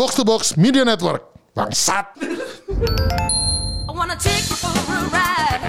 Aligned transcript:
Box 0.00 0.14
to 0.14 0.24
Box 0.24 0.56
Media 0.56 0.82
Network. 0.82 1.28
Bangsat. 1.54 2.16
I 2.16 3.92
wanna 3.92 4.16
take 4.16 4.48
you 4.48 4.56
for 4.56 4.72
a 4.72 5.04
ride. 5.12 5.60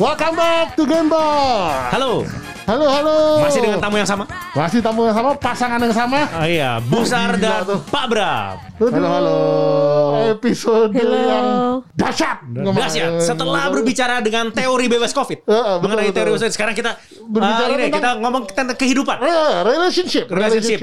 Welcome 0.00 0.34
back 0.34 0.74
to 0.74 0.82
Gameball. 0.82 1.90
Halo, 1.94 2.26
Halo, 2.72 2.88
halo. 2.88 3.16
masih 3.44 3.60
dengan 3.60 3.76
tamu 3.76 4.00
yang 4.00 4.08
sama? 4.08 4.24
Masih 4.56 4.80
tamu 4.80 5.04
yang 5.04 5.12
sama, 5.12 5.36
pasangan 5.36 5.76
yang 5.76 5.92
sama. 5.92 6.24
Oh 6.32 6.48
iya, 6.48 6.80
Busar 6.80 7.36
dan 7.36 7.68
tuh. 7.68 7.84
Pak 7.84 8.04
Bram. 8.08 8.56
Halo, 8.80 9.08
halo. 9.12 9.38
Episode 10.32 10.88
Hello. 10.90 11.20
yang 11.20 11.46
dahsyat. 11.92 12.40
Dahsyat. 12.48 13.20
Setelah 13.20 13.68
berbicara 13.68 14.24
dengan 14.24 14.48
teori 14.48 14.88
bebas 14.88 15.12
COVID, 15.12 15.38
Eh, 15.38 15.52
eh, 15.52 15.60
betul, 15.60 15.76
mengenai 15.78 16.00
betul. 16.02 16.16
teori 16.16 16.28
bebas 16.32 16.42
COVID, 16.42 16.54
sekarang 16.56 16.72
kita 16.72 16.90
Berbicara 17.22 17.60
ah, 17.60 17.68
ini 17.68 17.84
tentang- 17.84 17.92
kita 17.92 18.10
ngomong 18.18 18.42
tentang 18.48 18.66
kehidupan. 18.74 19.16
Eh, 19.20 19.52
relationship, 19.62 20.24
Relationship. 20.26 20.80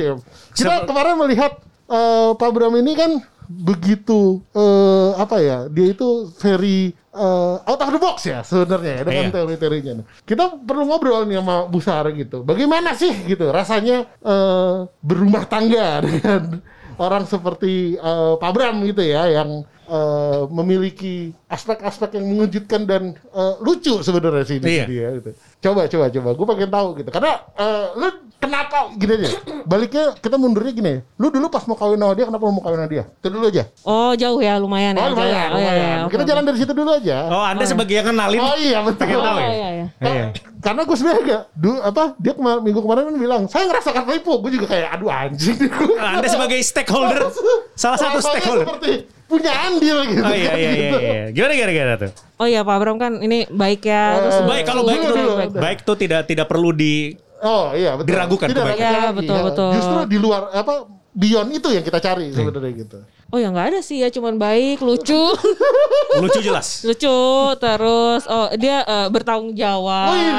Kita 0.53 0.69
Sep- 0.71 0.85
kemarin 0.85 1.17
melihat 1.17 1.57
eh, 1.89 2.29
Pak 2.37 2.49
Bram 2.53 2.73
ini 2.75 2.93
kan 2.93 3.17
begitu 3.49 4.45
eh, 4.53 5.11
apa 5.15 5.37
ya? 5.39 5.57
Dia 5.67 5.87
itu 5.89 6.07
very 6.37 6.93
eh, 6.93 7.55
out 7.59 7.79
of 7.79 7.89
the 7.89 7.97
box 7.97 8.23
ya 8.23 8.39
sebenarnya 8.41 8.93
ya, 8.95 9.03
dengan 9.03 9.25
Iya. 9.25 9.33
teori-teorinya. 9.33 9.93
Kita 10.21 10.43
perlu 10.55 10.85
ngobrol 10.85 11.25
nih 11.25 11.37
sama 11.37 11.65
Bu 11.65 11.79
Sar 11.79 12.05
gitu. 12.11 12.41
Bagaimana 12.41 12.93
sih 12.93 13.11
gitu 13.25 13.49
rasanya 13.49 14.05
eh, 14.15 14.75
berumah 15.01 15.43
tangga 15.43 15.99
dengan 16.05 16.61
orang 16.95 17.25
seperti 17.25 17.95
eh, 17.95 18.33
Pak 18.35 18.51
Bram 18.51 18.85
gitu 18.85 19.01
ya 19.01 19.25
yang 19.33 19.65
eh, 19.89 20.41
memiliki 20.47 21.33
aspek-aspek 21.45 22.13
yang 22.13 22.29
mengejutkan 22.29 22.85
dan 22.85 23.03
eh, 23.17 23.53
lucu 23.59 23.99
sebenarnya 23.99 24.45
sih 24.45 24.57
di 24.57 24.69
Iya. 24.69 24.85
dia 24.85 25.07
gitu. 25.17 25.29
Coba 25.59 25.89
coba 25.89 26.05
coba 26.07 26.29
gue 26.31 26.45
pengen 26.47 26.69
tahu 26.69 26.87
gitu. 26.95 27.09
Karena 27.09 27.33
eh, 27.57 27.85
lu 27.97 28.07
kenapa 28.39 28.89
gini 28.93 29.13
aja. 29.15 29.29
Baliknya 29.63 30.15
kita 30.15 30.35
mundurnya 30.35 30.71
gini. 30.71 30.93
Lu 31.15 31.27
dulu 31.27 31.47
pas 31.47 31.63
mau 31.63 31.75
kawin 31.75 31.95
sama 31.95 32.13
dia 32.13 32.25
kenapa 32.25 32.41
lu 32.41 32.51
mau 32.51 32.61
kawin 32.61 32.77
sama 32.77 32.89
dia? 32.89 33.03
Itu 33.13 33.27
dulu 33.29 33.45
aja. 33.45 33.63
Oh 33.83 34.11
jauh 34.13 34.39
ya 34.39 34.55
lumayan 34.55 34.95
Oh 34.95 35.01
ya. 35.01 35.09
lumayan, 35.09 35.27
ya. 35.29 35.43
Oh, 35.45 35.59
iya, 35.59 35.69
lumayan. 35.69 35.97
iya, 35.99 36.09
Kita 36.09 36.23
jalan 36.25 36.43
dari 36.43 36.57
situ 36.57 36.73
dulu 36.73 36.89
aja. 36.89 37.17
Oh, 37.27 37.43
Anda 37.43 37.63
sebagai 37.63 37.93
yang 37.93 38.07
kenalin. 38.07 38.39
Oh 38.39 38.55
iya 38.55 38.79
betul. 38.81 39.05
Tahu 39.05 39.19
Oh 39.19 39.37
ya? 39.37 39.49
iya 39.49 39.69
iya. 39.69 39.85
Iya. 39.99 40.25
Karena 40.59 40.81
gue 40.83 40.91
sebenarnya 40.93 41.21
agak, 41.21 41.41
du, 41.53 41.71
apa 41.77 42.03
dia 42.15 42.33
kemar- 42.33 42.59
minggu 42.59 42.79
kemarin 42.79 43.03
kan 43.05 43.15
bilang 43.15 43.41
saya 43.45 43.63
ngerasakan 43.65 44.01
tertipu. 44.03 44.33
Gue 44.39 44.51
juga 44.51 44.67
kayak 44.69 44.87
aduh 44.93 45.09
anjing. 45.09 45.57
Anda 45.95 46.27
sebagai 46.27 46.59
stakeholder, 46.61 47.27
salah 47.73 47.97
satu 47.97 48.19
stakeholder. 48.19 48.65
Seperti 48.69 48.93
punya 49.25 49.51
andil 49.53 49.97
gitu. 50.09 50.21
Oh 50.21 50.33
iya 50.33 50.51
iya 50.53 50.71
iya. 50.71 50.89
Iya. 50.91 51.23
Gimana 51.29 51.51
gimana 51.53 51.71
gimana 51.71 51.95
tuh? 51.97 52.11
Oh 52.35 52.47
iya 52.47 52.61
Pak 52.61 52.75
Bram 52.77 52.97
kan 52.97 53.19
ini 53.19 53.45
baik 53.45 53.83
ya. 53.83 54.03
Eh, 54.09 54.19
Terus 54.21 54.37
Baik 54.43 54.63
kalau 54.65 54.81
baik 54.81 54.99
Dulu, 54.99 55.07
itu 55.07 55.21
dulu. 55.21 55.33
baik 55.53 55.79
tuh 55.83 55.95
tidak 55.95 56.21
tidak 56.25 56.45
perlu 56.45 56.71
di 56.71 57.13
Oh 57.41 57.71
iya 57.71 57.95
betul. 57.95 58.07
Diragukan 58.09 58.47
Tidak 58.47 58.63
kebaikan. 58.63 58.83
ragu 58.85 58.99
Ya, 58.99 59.09
betul, 59.11 59.39
betul. 59.45 59.71
Justru 59.73 59.99
di 60.05 60.17
luar 60.17 60.41
apa 60.51 60.73
beyond 61.09 61.49
itu 61.49 61.67
yang 61.69 61.81
kita 61.81 61.97
cari 61.97 62.29
sebenarnya 62.29 62.71
gitu. 62.77 62.99
Oh 63.29 63.37
ya 63.37 63.47
nggak 63.47 63.67
ada 63.67 63.79
sih 63.79 63.99
ya 63.99 64.09
cuman 64.09 64.35
baik 64.35 64.79
lucu 64.79 65.13
lucu 66.21 66.39
jelas. 66.39 66.81
lucu 66.81 67.13
terus 67.55 68.25
oh 68.25 68.49
dia 68.55 68.81
eh, 68.81 69.07
bertanggung 69.07 69.53
jawab. 69.53 70.11
Wih, 70.11 70.29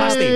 pasti. 0.00 0.26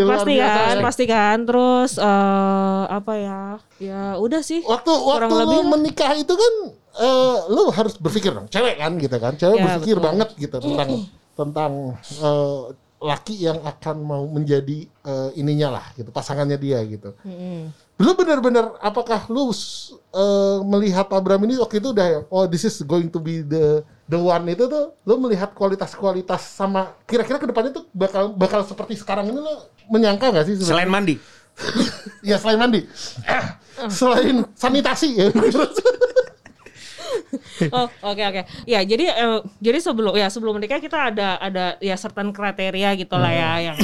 luar 0.00 0.10
Pasti 0.16 0.32
biasa. 0.32 0.58
kan, 0.58 0.76
pasti 0.80 1.04
kan. 1.06 1.36
Terus 1.42 1.92
eh, 1.96 2.82
apa 2.88 3.12
ya? 3.14 3.40
Ya 3.78 4.02
udah 4.16 4.40
sih. 4.40 4.60
Waktu 4.60 4.90
Kurang 4.90 5.30
waktu 5.30 5.34
lu 5.40 5.56
lebih. 5.56 5.70
menikah 5.70 6.12
itu 6.12 6.34
kan 6.34 6.52
eh, 6.98 7.36
lu 7.48 7.62
harus 7.70 7.94
berpikir 7.96 8.30
dong, 8.30 8.46
cewek 8.46 8.76
kan 8.76 8.92
gitu 8.96 9.16
kan. 9.16 9.32
Cewek 9.34 9.56
Ya, 9.56 9.64
berpikir 9.70 9.96
betul. 9.96 10.06
banget 10.06 10.28
gitu 10.36 10.56
tentang 10.58 10.88
tentang 11.32 11.72
eh, 12.18 12.60
laki 13.02 13.34
yang 13.42 13.58
akan 13.60 13.96
mau 14.00 14.22
menjadi 14.24 14.86
eh, 14.86 15.30
ininya 15.34 15.74
lah 15.74 15.86
gitu, 15.92 16.08
pasangannya 16.08 16.56
dia 16.56 16.78
gitu. 16.86 17.12
Mm-mm. 17.26 17.74
Lu 17.98 18.14
benar-benar 18.14 18.78
apakah 18.78 19.26
lu 19.26 19.50
eh, 19.50 20.58
melihat 20.62 21.10
Abraham 21.10 21.44
ini 21.44 21.58
waktu 21.58 21.82
itu 21.82 21.90
udah 21.90 22.26
oh 22.30 22.46
this 22.46 22.62
is 22.62 22.78
going 22.82 23.10
to 23.10 23.18
be 23.18 23.42
the 23.42 23.82
the 24.06 24.18
one 24.18 24.46
itu 24.46 24.64
tuh 24.66 24.94
lu 25.02 25.18
melihat 25.18 25.50
kualitas-kualitas 25.52 26.42
sama 26.42 26.94
kira-kira 27.04 27.38
ke 27.38 27.46
depannya 27.46 27.74
tuh 27.74 27.84
bakal 27.90 28.30
bakal 28.32 28.62
seperti 28.62 28.94
sekarang 28.94 29.28
ini 29.28 29.38
lu 29.38 29.54
menyangka 29.90 30.30
nggak 30.30 30.46
sih 30.46 30.54
Selain 30.56 30.86
sebenarnya? 30.86 30.90
mandi. 30.90 31.14
ya 32.32 32.40
selain 32.40 32.56
mandi 32.56 32.80
Eh, 33.28 33.44
selain 33.92 34.40
sanitasi 34.56 35.08
ya 35.20 35.26
Oh, 37.74 37.88
oke 38.04 38.22
oke. 38.22 38.42
Ya, 38.68 38.84
jadi 38.84 39.08
eh, 39.08 39.40
jadi 39.62 39.78
sebelum 39.80 40.12
ya 40.12 40.28
sebelum 40.28 40.60
menikah 40.60 40.78
kita 40.78 41.12
ada 41.12 41.40
ada 41.40 41.64
ya 41.80 41.96
certain 41.96 42.28
kriteria 42.30 42.92
gitu 43.00 43.16
lah 43.16 43.32
ya 43.32 43.50
yang 43.72 43.78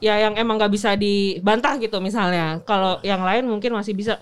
ya 0.00 0.14
yang 0.28 0.34
emang 0.36 0.60
nggak 0.60 0.72
bisa 0.72 0.94
dibantah 0.96 1.80
gitu 1.80 1.96
misalnya. 2.04 2.60
Kalau 2.68 3.00
yang 3.00 3.24
lain 3.24 3.48
mungkin 3.48 3.72
masih 3.72 3.96
bisa. 3.96 4.20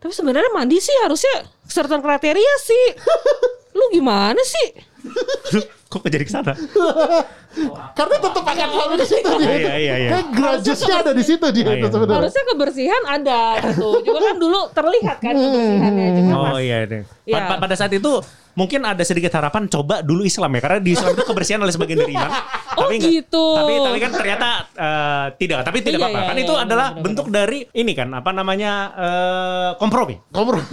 Tapi 0.00 0.14
sebenarnya 0.14 0.48
mandi 0.54 0.80
sih 0.80 0.94
harusnya 1.02 1.44
certain 1.68 2.00
kriteria 2.00 2.54
sih. 2.62 2.84
Lu 3.78 3.90
gimana 3.92 4.40
sih? 4.42 4.68
Kok 5.90 6.06
jadi 6.06 6.22
ke 6.22 6.30
sana? 6.30 6.54
karena 7.98 8.16
tetap 8.16 8.46
akan 8.46 8.68
selalu 8.70 8.94
di 8.94 9.06
situ 9.10 9.30
dia 9.36 9.50
Iya, 9.50 9.74
iya, 9.74 9.94
iya. 9.98 10.10
ada 10.94 11.10
di 11.10 11.24
situ 11.26 11.46
dia 11.50 11.66
Oh, 11.66 11.74
itu 11.74 11.82
iya. 11.82 11.90
sebenarnya 11.90 12.18
Harusnya 12.22 12.44
kebersihan 12.46 13.02
ada 13.04 13.40
gitu. 13.66 13.88
Juga 14.00 14.20
kan 14.22 14.36
dulu 14.38 14.60
terlihat 14.70 15.16
kan 15.18 15.34
kebersihannya. 15.34 16.06
Cuma 16.14 16.34
Oh 16.46 16.58
iya 16.58 16.86
deh. 16.86 17.02
Iya. 17.26 17.34
Pa- 17.36 17.46
pa- 17.50 17.60
Pada 17.60 17.74
saat 17.74 17.90
itu 17.90 18.22
mungkin 18.50 18.82
ada 18.82 19.02
sedikit 19.02 19.30
harapan 19.32 19.66
coba 19.66 19.98
dulu 20.00 20.22
Islam 20.22 20.50
ya 20.52 20.60
karena 20.60 20.78
di 20.78 20.90
Islam 20.92 21.10
itu 21.10 21.24
kebersihan 21.24 21.58
adalah 21.58 21.74
sebagian 21.74 21.98
dari 21.98 22.14
iman. 22.14 22.30
Oh, 22.70 22.86
nggak- 22.86 23.02
gitu. 23.02 23.44
Tapi 23.58 23.74
tapi 23.82 23.98
kan 23.98 24.10
ternyata 24.14 24.48
eh, 24.72 25.26
tidak. 25.36 25.58
Tapi 25.66 25.78
tidak 25.82 26.00
Iya, 26.00 26.06
apa-apa. 26.06 26.16
iya, 26.16 26.30
kan 26.30 26.36
iya, 26.38 26.44
itu 26.46 26.54
iya, 26.54 26.62
adalah 26.62 26.86
benar-benar. 26.88 27.04
bentuk 27.04 27.26
dari 27.28 27.58
ini 27.74 27.92
kan 27.92 28.08
apa 28.14 28.30
namanya 28.30 28.72
eh, 28.94 29.70
kompromi 29.76 30.16
kompromi 30.30 30.64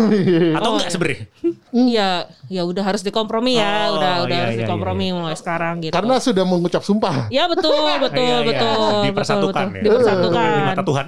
atau 0.54 0.70
Oh, 0.70 0.74
enggak 0.78 0.88
iya. 0.88 0.94
sebenarnya? 0.94 1.20
Iya, 1.68 2.10
ya 2.48 2.62
udah 2.64 2.84
harus 2.86 3.02
dikompromi 3.02 3.58
ya, 3.58 3.90
Oh, 3.90 3.98
udah 3.98 4.14
udah 4.24 4.30
iya, 4.30 4.44
harus 4.46 4.56
iya, 4.56 4.64
dikompromi 4.64 5.07
iya. 5.08 5.18
mulai 5.18 5.34
sekarang 5.34 5.80
gitu. 5.80 5.92
karena 5.92 6.16
sudah 6.18 6.44
mengucap 6.44 6.82
sumpah 6.82 7.28
Ya 7.30 7.46
betul, 7.46 7.72
betul, 8.06 8.20
Iya, 8.20 8.38
iya. 8.38 8.48
betul. 8.48 8.78
Dipersatukan 9.06 9.66
betul, 9.66 9.78
ya. 9.78 9.82
betul. 9.82 9.86
Dipersatukan. 9.88 10.48
Di 10.48 10.62
mata 10.66 10.84
Tuhan. 10.84 11.08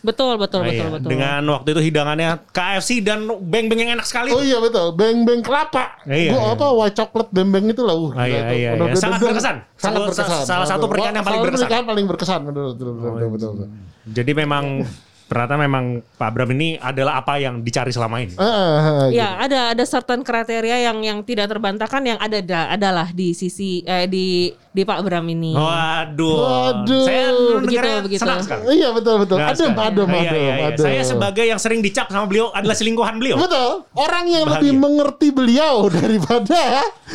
Betul, 0.00 0.32
betul, 0.34 0.58
Oh, 0.58 0.64
betul, 0.64 0.80
iya. 0.80 0.88
betul. 0.90 1.10
Dengan 1.10 1.40
waktu 1.46 1.68
itu 1.70 1.80
hidangannya 1.84 2.28
KFC 2.48 2.90
dan 3.00 3.20
beng-beng 3.38 3.78
yang 3.78 3.92
enak 3.94 4.04
sekali. 4.04 4.30
oh 4.30 4.40
iya 4.40 4.56
betul 4.56 4.94
beng 4.94 5.22
beng 5.22 5.40
kelapa 5.40 6.00
Iya, 6.02 6.32
gua 6.32 6.40
iya. 6.42 6.54
apa 6.54 6.66
white 6.72 6.96
chocolate 6.96 7.28
beng 7.30 7.50
beng 7.50 7.68
itu 7.68 7.82
lah 7.82 7.92
uh, 7.94 8.08
Ah, 8.14 8.24
iya, 8.24 8.40
iya, 8.48 8.70
iya. 8.74 8.94
Sangat 8.94 9.20
berkesan. 9.20 9.56
sangat 9.74 9.76
Salah- 9.76 10.00
berkesan 10.08 10.24
salah 10.42 10.66
satu 10.66 10.84
pernikahan 10.86 11.14
yang 11.14 11.20
paling 11.20 11.36
salah 11.36 11.44
satu 11.44 11.44
berkesan. 11.44 11.60
pernikahan 11.60 11.84
paling 11.84 12.06
berkesan 12.06 12.40
betul 12.42 12.64
betul 12.66 12.88
betul, 12.88 13.04
Oh, 13.04 13.12
betul, 13.12 13.28
betul, 13.28 13.50
betul. 13.52 13.68
Jadi 14.10 14.32
memang 14.34 14.64
ternyata 15.30 15.54
memang 15.54 15.84
Pak 16.18 16.26
Abram 16.26 16.50
ini 16.50 16.74
adalah 16.74 17.16
apa 17.16 17.38
yang 17.38 17.62
dicari 17.62 17.88
selama 17.88 18.18
ini. 18.18 18.34
Ah, 18.34 18.42
ah, 18.42 18.74
gitu. 19.06 19.14
Ya, 19.14 19.38
ada 19.38 19.60
ada 19.70 19.84
certain 19.84 20.20
kriteria 20.20 20.82
yang 20.82 20.98
yang 21.00 21.18
tidak 21.22 21.46
terbantahkan 21.46 22.02
yang 22.04 22.18
ada 22.18 22.42
da, 22.42 22.66
adalah 22.68 23.06
di 23.08 23.30
sisi 23.30 23.80
eh, 23.82 24.04
di 24.04 24.50
di 24.50 24.82
Pak 24.82 24.98
Bram 25.00 25.22
ini. 25.24 25.54
Waduh. 25.54 26.36
Waduh. 26.36 27.02
Saya 27.02 27.26
Begitu, 27.60 27.88
begitu. 28.04 28.20
senang 28.20 28.38
sekali. 28.40 28.62
Iya 28.72 28.90
betul 28.90 29.14
betul. 29.18 29.36
Nah, 29.36 29.50
adem, 29.50 29.70
sekali. 29.70 29.86
adem, 29.86 30.06
Iya, 30.06 30.18
adem, 30.20 30.34
iya, 30.36 30.54
iya. 30.56 30.66
adem. 30.68 30.84
Saya 30.84 31.02
sebagai 31.04 31.44
yang 31.44 31.58
sering 31.58 31.80
dicap 31.80 32.06
sama 32.08 32.26
beliau 32.26 32.50
adalah 32.50 32.74
selingkuhan 32.74 33.14
beliau. 33.16 33.38
Betul. 33.38 33.86
Orang 33.92 34.24
yang 34.26 34.42
Bahagia. 34.44 34.58
lebih 34.58 34.72
mengerti 34.76 35.28
beliau 35.30 35.74
daripada 35.96 36.60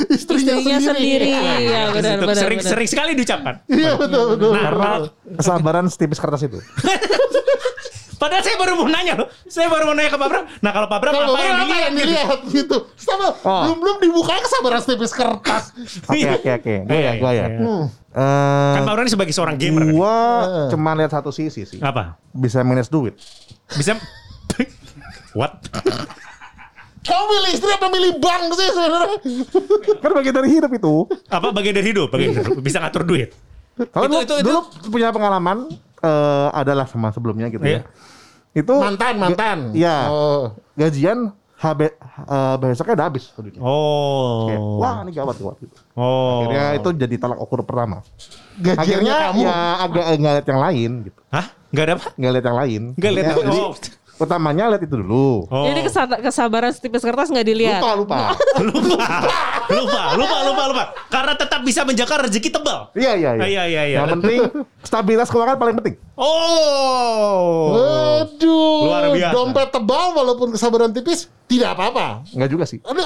istrinya, 0.09 0.55
Istrinya 0.55 0.77
sendiri. 0.81 1.27
Iya, 1.27 1.53
Iya, 1.57 1.81
benar, 1.91 2.15
Itu 2.15 2.25
benar, 2.25 2.35
sering, 2.39 2.59
benar. 2.59 2.71
sering 2.71 2.87
sekali 2.87 3.11
diucapkan. 3.13 3.55
Iya 3.67 3.91
betul 3.95 4.23
betul. 4.35 4.51
Nah. 4.51 4.61
Karena 4.61 4.89
kesabaran 5.35 5.85
setipis 5.87 6.19
kertas 6.19 6.41
itu. 6.43 6.59
Padahal 8.25 8.41
saya 8.41 8.57
baru 8.57 8.73
mau 8.75 8.87
nanya 8.87 9.13
loh. 9.15 9.27
Saya 9.45 9.67
baru 9.67 9.83
mau 9.85 9.93
nanya 9.93 10.09
ke 10.09 10.17
Pak 10.17 10.27
Bram. 10.27 10.43
Nah 10.59 10.71
kalau 10.71 10.87
Pak 10.87 10.97
Bram 10.97 11.13
apa 11.13 11.21
yang 11.21 11.57
dilihat? 11.61 11.79
yang 11.79 11.95
dilihat 11.95 12.39
gitu. 12.49 12.77
Sama 12.95 13.37
Oh. 13.37 13.61
belum 13.63 13.77
belum 13.77 13.97
dibuka 14.01 14.33
kesabaran 14.39 14.81
tipis 14.81 15.13
kertas. 15.13 15.63
Oke 16.03 16.25
oke 16.33 16.49
oke. 16.57 16.75
Gue 16.83 16.99
ya 16.99 17.11
gue 17.15 17.31
ya. 17.31 17.45
Hmm. 17.53 17.83
Eh, 18.09 18.73
Kan 18.73 18.81
Pak 18.81 18.93
Bram 18.93 19.03
ini 19.03 19.11
sebagai 19.11 19.29
seorang 19.31 19.55
gamer. 19.55 19.83
kan? 19.83 19.93
Gua 19.93 20.15
Eh. 20.41 20.69
cuma 20.69 20.91
lihat 20.93 21.11
satu 21.11 21.29
sisi 21.29 21.63
sih. 21.63 21.77
Apa? 21.79 22.17
Bisa 22.31 22.59
manage 22.61 22.89
duit. 22.89 23.13
Bisa 23.69 23.93
What? 25.37 25.61
Kau 27.01 27.21
milih 27.27 27.53
istri 27.53 27.69
apa 27.69 27.85
milih 27.85 28.17
bank 28.17 28.43
sih 28.51 28.67
sebenarnya? 28.67 29.17
Kan 30.01 30.11
bagian 30.11 30.33
dari 30.33 30.49
hidup 30.49 30.71
itu. 30.73 30.93
Apa 31.27 31.53
bagian 31.53 31.75
dari 31.75 31.85
hidup? 31.85 32.09
Bagian 32.09 32.33
dari 32.33 32.49
hidup. 32.49 32.57
Bisa 32.59 32.81
ngatur 32.81 33.05
duit. 33.05 33.29
Kalau 33.91 34.07
Itu- 34.07 34.09
dulu, 34.09 34.21
itu- 34.23 34.37
itu- 34.39 34.47
dulu 34.47 34.59
punya 34.89 35.11
pengalaman 35.11 35.69
eh, 36.01 36.49
adalah 36.51 36.85
sama 36.85 37.09
sebelumnya 37.09 37.45
gitu 37.47 37.61
Iya. 37.61 37.81
ya. 37.81 38.14
Itu 38.55 38.73
Mantan 38.79 39.15
mantan. 39.19 39.59
Iya. 39.75 40.07
Oh. 40.07 40.43
gajian 40.75 41.35
HB, 41.55 41.79
eh, 41.87 42.55
besoknya 42.59 42.93
udah 42.99 43.07
habis 43.07 43.23
duitnya. 43.31 43.59
Kayak, 43.59 44.59
Oh. 44.59 44.79
Wah 44.79 45.03
ini 45.03 45.11
gawat 45.11 45.35
gawat 45.39 45.55
gitu. 45.59 45.75
Oh. 45.95 46.43
Akhirnya 46.43 46.65
itu 46.75 46.89
jadi 46.95 47.15
tolak 47.15 47.39
ukur 47.39 47.63
pertama. 47.63 47.99
Gajiannya 48.55 48.79
Akhirnya 48.79 49.15
kamu. 49.31 49.39
ya 49.43 49.55
agak 49.79 50.05
nggak 50.19 50.33
lihat 50.35 50.47
yang 50.47 50.61
lain 50.61 50.91
gitu. 51.03 51.19
Hah? 51.31 51.45
Enggak 51.71 51.83
ada 51.83 51.93
apa? 51.95 52.07
Nggak 52.15 52.31
lihat 52.31 52.45
yang 52.45 52.57
lain. 52.59 52.81
Enggak 52.95 53.11
lihat. 53.11 53.25
Akhirnya 53.25 53.47
jadi 53.51 53.59
Oh. 53.59 53.71
Utamanya 54.15 54.71
lihat 54.71 54.83
itu 54.83 54.95
dulu. 54.95 55.45
Oh. 55.47 55.65
Jadi 55.67 55.79
kesa- 55.83 56.19
kesabaran 56.19 56.71
setipis 56.71 57.03
kertas 57.03 57.27
nggak 57.27 57.45
dilihat. 57.45 57.81
Lupa, 57.81 57.91
lupa. 57.95 58.17
lupa, 58.71 59.07
lupa, 59.67 60.01
lupa, 60.15 60.37
lupa, 60.43 60.63
lupa. 60.71 60.83
Karena 61.07 61.33
tetap 61.35 61.61
bisa 61.61 61.83
menjaga 61.83 62.23
rezeki 62.23 62.49
tebal. 62.49 62.79
Iya, 62.93 63.11
iya, 63.15 63.29
iya. 63.35 63.43
Iya, 63.45 63.63
iya, 63.65 63.83
iya. 63.85 63.97
Yang 63.99 64.07
penting 64.19 64.39
stabilitas 64.81 65.27
keuangan 65.27 65.57
paling 65.57 65.75
penting. 65.77 65.95
Oh. 66.15 67.75
Waduh, 67.75 68.79
Luar 68.87 69.03
biasa. 69.11 69.33
dompet 69.33 69.69
tebal 69.69 70.05
walaupun 70.13 70.47
kesabaran 70.55 70.91
tipis 70.91 71.27
tidak 71.45 71.75
apa-apa. 71.75 72.23
Enggak 72.31 72.49
juga 72.49 72.63
sih. 72.63 72.79
Aduh, 72.81 73.03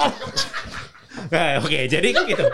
Eh, 1.29 1.59
Oke, 1.59 1.83
jadi 1.91 2.15
gitu. 2.15 2.45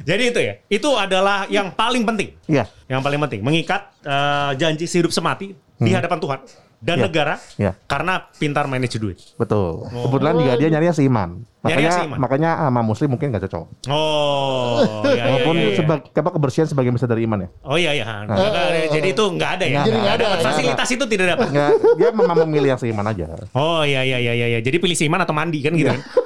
Jadi 0.00 0.22
itu 0.32 0.40
ya. 0.40 0.56
Itu 0.66 0.96
adalah 0.96 1.44
yang 1.52 1.76
paling 1.76 2.08
penting. 2.08 2.32
Iya. 2.48 2.64
Yang 2.88 3.00
paling 3.04 3.20
penting 3.20 3.40
mengikat 3.44 3.92
eh, 4.00 4.50
janji 4.56 4.88
sehidup 4.88 5.12
semati 5.12 5.52
di 5.74 5.90
hadapan 5.92 6.16
Tuhan 6.16 6.40
dan 6.84 6.96
Iya. 6.96 7.04
negara 7.08 7.34
Iya. 7.56 7.72
karena 7.84 8.28
pintar 8.30 8.68
manage 8.68 8.96
duit. 8.96 9.16
Betul. 9.34 9.88
Kebetulan 9.88 10.34
juga 10.36 10.52
dia 10.54 10.68
nyarinya 10.68 10.92
seiman. 10.92 11.30
Oh. 11.40 11.52
Makanya 11.64 11.90
seiman. 11.96 12.18
makanya 12.20 12.50
sama 12.60 12.80
muslim 12.84 13.08
mungkin 13.08 13.32
nggak 13.32 13.48
cocok. 13.48 13.64
Oh, 13.88 14.84
iya, 15.06 15.10
iya, 15.10 15.22
Walaupun 15.32 15.54
iya, 15.56 15.64
iya. 15.64 15.76
sebag- 15.76 16.12
apa 16.12 16.30
kebersihan 16.30 16.68
sebagai 16.68 16.92
misal 16.92 17.08
dari 17.08 17.24
iman 17.24 17.40
ya. 17.40 17.48
Oh 17.64 17.74
iya 17.74 17.90
iya. 17.94 18.04
Nggak- 18.22 18.92
jadi 18.92 19.08
itu 19.10 19.24
nggak 19.24 19.50
ada 19.50 19.64
ya. 19.66 19.80
Jadi 19.82 19.96
nggak 19.96 20.14
ada, 20.14 20.24
ya. 20.30 20.44
Fasilitas 20.44 20.88
itu 20.90 21.04
tidak 21.06 21.26
dapat. 21.34 21.46
Nggak, 21.48 21.70
dia 21.96 22.08
memang 22.12 22.36
memilih 22.44 22.68
yang 22.70 22.78
seiman 22.78 23.06
aja. 23.06 23.26
Oh 23.50 23.80
iya 23.80 24.04
iya 24.04 24.20
iya 24.20 24.32
iya. 24.34 24.46
iya. 24.50 24.60
Jadi 24.60 24.76
pilih 24.76 24.92
seiman 24.92 25.18
atau 25.18 25.32
mandi 25.32 25.58
kan 25.58 25.72
gitu 25.72 25.88
kan. 25.88 26.00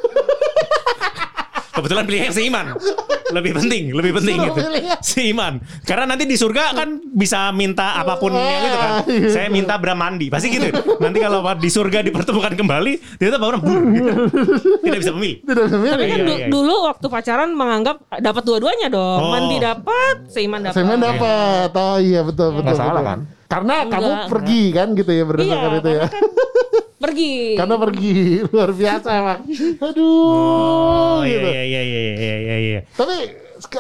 Kebetulan 1.79 2.05
pilih 2.05 2.21
yang 2.27 2.35
seiman. 2.35 2.67
Lebih 3.29 3.53
penting, 3.55 3.83
lebih 3.93 4.13
penting 4.17 4.37
Suruh 4.41 4.49
gitu. 4.51 4.61
pilih 4.65 4.83
ya. 4.89 4.97
Seiman. 4.99 5.55
Karena 5.85 6.05
nanti 6.09 6.25
di 6.25 6.35
surga 6.35 6.73
kan 6.73 6.89
bisa 7.05 7.53
minta 7.53 7.95
apa 7.95 8.17
pun 8.17 8.33
yang 8.33 8.65
itu 8.65 8.79
kan. 8.79 8.91
iya. 9.07 9.29
Saya 9.29 9.49
minta 9.49 9.77
Bram 9.77 9.95
mandi. 9.95 10.27
Pasti 10.33 10.49
gitu. 10.49 10.73
Nanti 10.99 11.19
kalau 11.21 11.45
di 11.55 11.69
surga 11.69 12.01
dipertemukan 12.03 12.57
kembali, 12.57 12.93
ternyata 13.21 13.39
Bram 13.39 13.61
gitu. 13.63 14.13
tidak 14.83 14.99
bisa 14.99 15.13
memilih. 15.13 15.37
tidak 15.45 15.65
memilih. 15.71 15.93
Tapi 15.93 16.05
kan 16.05 16.19
Iya, 16.19 16.25
iya, 16.25 16.37
iya. 16.41 16.49
dulu 16.49 16.75
waktu 16.89 17.07
pacaran 17.07 17.51
menganggap 17.53 17.97
dapat 18.19 18.43
dua-duanya 18.43 18.89
dong. 18.89 19.21
Oh. 19.21 19.31
Mandi 19.31 19.57
dapat, 19.61 20.17
seiman 20.33 20.61
dapat. 20.65 20.77
Semen 20.77 20.99
dapat. 20.99 21.71
Oh 21.77 21.97
iya 22.01 22.25
betul 22.25 22.57
betul. 22.57 22.65
Nggak 22.65 22.77
salah, 22.77 22.93
betul. 22.97 23.09
kan? 23.13 23.21
Karena 23.49 23.75
kamu 23.89 24.09
Enggak, 24.13 24.29
pergi 24.29 24.63
kan 24.73 24.89
gitu 24.93 25.09
ya 25.09 25.25
berdasarkan 25.25 25.71
Iya, 25.73 25.81
itu 25.81 25.89
ya. 25.89 26.01
kan 26.05 26.13
pergi. 26.99 27.55
Karena 27.55 27.77
pergi 27.79 28.15
luar 28.51 28.71
biasa 28.75 29.09
emang. 29.15 29.41
Aduh. 29.81 31.19
Oh 31.19 31.21
iya 31.23 31.39
gitu. 31.39 31.49
iya 31.49 31.63
iya 31.63 31.81
iya 31.83 32.01
iya 32.15 32.37
iya 32.37 32.57
iya. 32.59 32.81
Tapi 32.93 33.17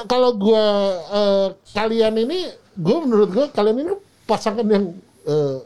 kalau 0.07 0.35
gua 0.39 0.65
eh, 1.13 1.47
kalian 1.75 2.15
ini, 2.23 2.39
gua 2.79 2.97
menurut 3.03 3.29
gua 3.31 3.47
kalian 3.51 3.85
ini 3.85 3.93
pasangan 4.25 4.67
yang 4.67 4.95
eh, 5.27 5.57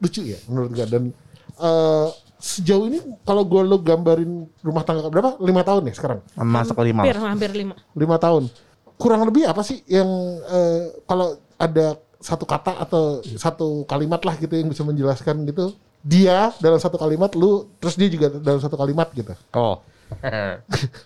lucu 0.00 0.20
ya 0.24 0.40
menurut 0.50 0.70
gua 0.72 0.86
dan 0.88 1.12
eh, 1.60 2.08
sejauh 2.40 2.88
ini 2.88 2.98
kalau 3.24 3.44
gua 3.44 3.62
lo 3.64 3.78
gambarin 3.80 4.48
rumah 4.64 4.82
tangga 4.82 5.08
berapa? 5.12 5.36
Lima 5.44 5.62
tahun 5.62 5.92
ya 5.92 5.94
sekarang? 5.94 6.20
Masuk 6.40 6.74
ke 6.76 6.84
lima. 6.88 7.04
hampir, 7.04 7.20
hampir 7.20 7.50
lima. 7.52 7.74
Lima 7.94 8.16
tahun. 8.16 8.48
Kurang 8.96 9.26
lebih 9.28 9.44
apa 9.44 9.60
sih 9.60 9.84
yang 9.86 10.08
eh, 10.48 10.92
kalau 11.04 11.36
ada 11.60 12.00
satu 12.24 12.48
kata 12.48 12.80
atau 12.80 13.20
satu 13.36 13.84
kalimat 13.84 14.16
lah 14.24 14.32
gitu 14.40 14.56
yang 14.56 14.72
bisa 14.72 14.80
menjelaskan 14.80 15.44
gitu 15.44 15.76
dia 16.04 16.52
dalam 16.58 16.76
satu 16.76 16.94
kalimat 16.94 17.32
lu 17.32 17.66
terus 17.80 17.96
dia 17.96 18.06
juga 18.06 18.28
dalam 18.30 18.60
satu 18.60 18.76
kalimat 18.76 19.08
gitu 19.10 19.32
Oh. 19.52 19.80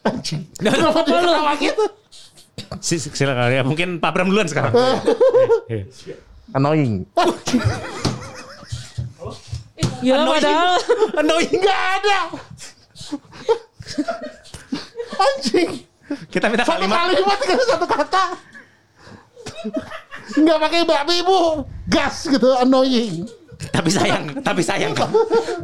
anjing 0.05 0.43
kenapa 0.55 1.00
dia 1.03 1.17
ketawa 1.17 1.53
gitu 1.56 1.85
Si- 2.83 2.99
si- 2.99 3.09
Silakan 3.09 3.49
ya. 3.49 3.62
Mungkin 3.62 3.97
Pak 3.97 4.11
Bram 4.11 4.27
duluan 4.27 4.45
sekarang. 4.45 4.75
Iya. 5.71 5.87
Annoying. 6.59 7.06
Ya 10.03 10.19
padahal 10.21 10.75
Annoying. 11.15 11.55
nggak 11.55 11.81
ada 12.03 12.19
anjing 15.17 15.71
Kita 16.29 16.47
minta 16.49 16.65
satu 16.65 16.83
kalimat. 16.83 16.99
kalimat 17.06 17.39
kan 17.41 17.59
satu 17.62 17.87
kata 17.87 18.25
nggak 20.39 20.59
pakai 20.61 20.81
babi 20.85 21.15
ibu 21.21 21.39
gas 21.87 22.27
gitu 22.27 22.53
annoying 22.55 23.25
Tapi 23.58 23.90
sayang, 23.90 24.22
tapi 24.38 24.62
sayang. 24.62 24.94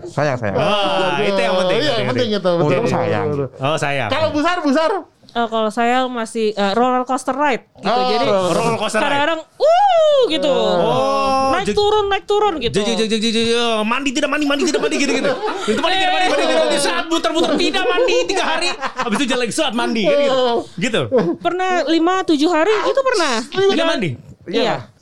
Sayang, 0.04 0.34
sayang. 0.34 0.56
Oh, 0.56 1.14
itu 1.16 1.38
yang 1.38 1.54
penting. 1.56 1.78
iya 1.78 1.92
yang 1.94 2.08
penting 2.10 2.28
itu 2.32 2.50
Untung 2.50 2.82
betul, 2.82 2.90
sayang. 2.90 3.26
Oh 3.54 3.76
sayang. 3.76 4.10
kalau 4.10 4.28
besar 4.34 4.56
besar 4.60 4.90
eh, 5.30 5.46
kalau 5.46 5.70
saya 5.70 5.98
masih 6.06 6.50
eh, 6.50 6.72
roller 6.74 7.02
coaster 7.02 7.30
ride 7.32 7.62
gitu. 7.76 7.86
Oh, 7.88 8.06
Jadi 8.08 8.26
roller 8.26 8.74
coaster 8.74 8.98
ride. 8.98 9.06
kadang-kadang 9.08 9.40
uh 9.46 10.18
gitu. 10.26 10.50
Oh, 10.50 11.52
naik 11.52 11.70
turun, 11.70 12.04
naik 12.08 12.24
turun 12.24 12.54
gitu. 12.58 12.74
Jeng, 12.76 12.98
jeng, 12.98 13.08
jeng, 13.08 13.22
jeng. 13.22 13.86
mandi 13.86 14.10
tidak 14.10 14.26
mandi 14.26 14.44
mandi 14.44 14.62
tidak 14.64 14.82
mandi 14.82 14.96
gitu 14.96 15.12
gitu 15.14 15.30
itu 15.68 15.78
mandi 15.78 15.96
tidak 15.96 16.12
mandi 16.12 16.26
mandi 16.28 16.44
tidak 16.44 16.58
mandi 16.60 16.76
saat 16.80 17.04
muter 17.06 17.30
muter 17.30 17.50
tidak 17.54 17.84
mandi 17.86 18.16
tiga 18.26 18.44
hari 18.44 18.68
habis 18.74 19.16
itu 19.16 19.26
jalan 19.28 19.46
saat 19.50 19.74
mandi 19.74 20.02
kan 20.02 20.18
gitu 20.18 20.42
gitu 20.82 21.02
Pernah 21.38 21.86
lima 21.86 22.26
tujuh 22.26 22.48
hari 22.48 22.74
itu 22.90 23.00
pernah. 23.00 23.34
tidak 23.70 23.86
mandi 23.86 24.10
Iya. 24.44 24.92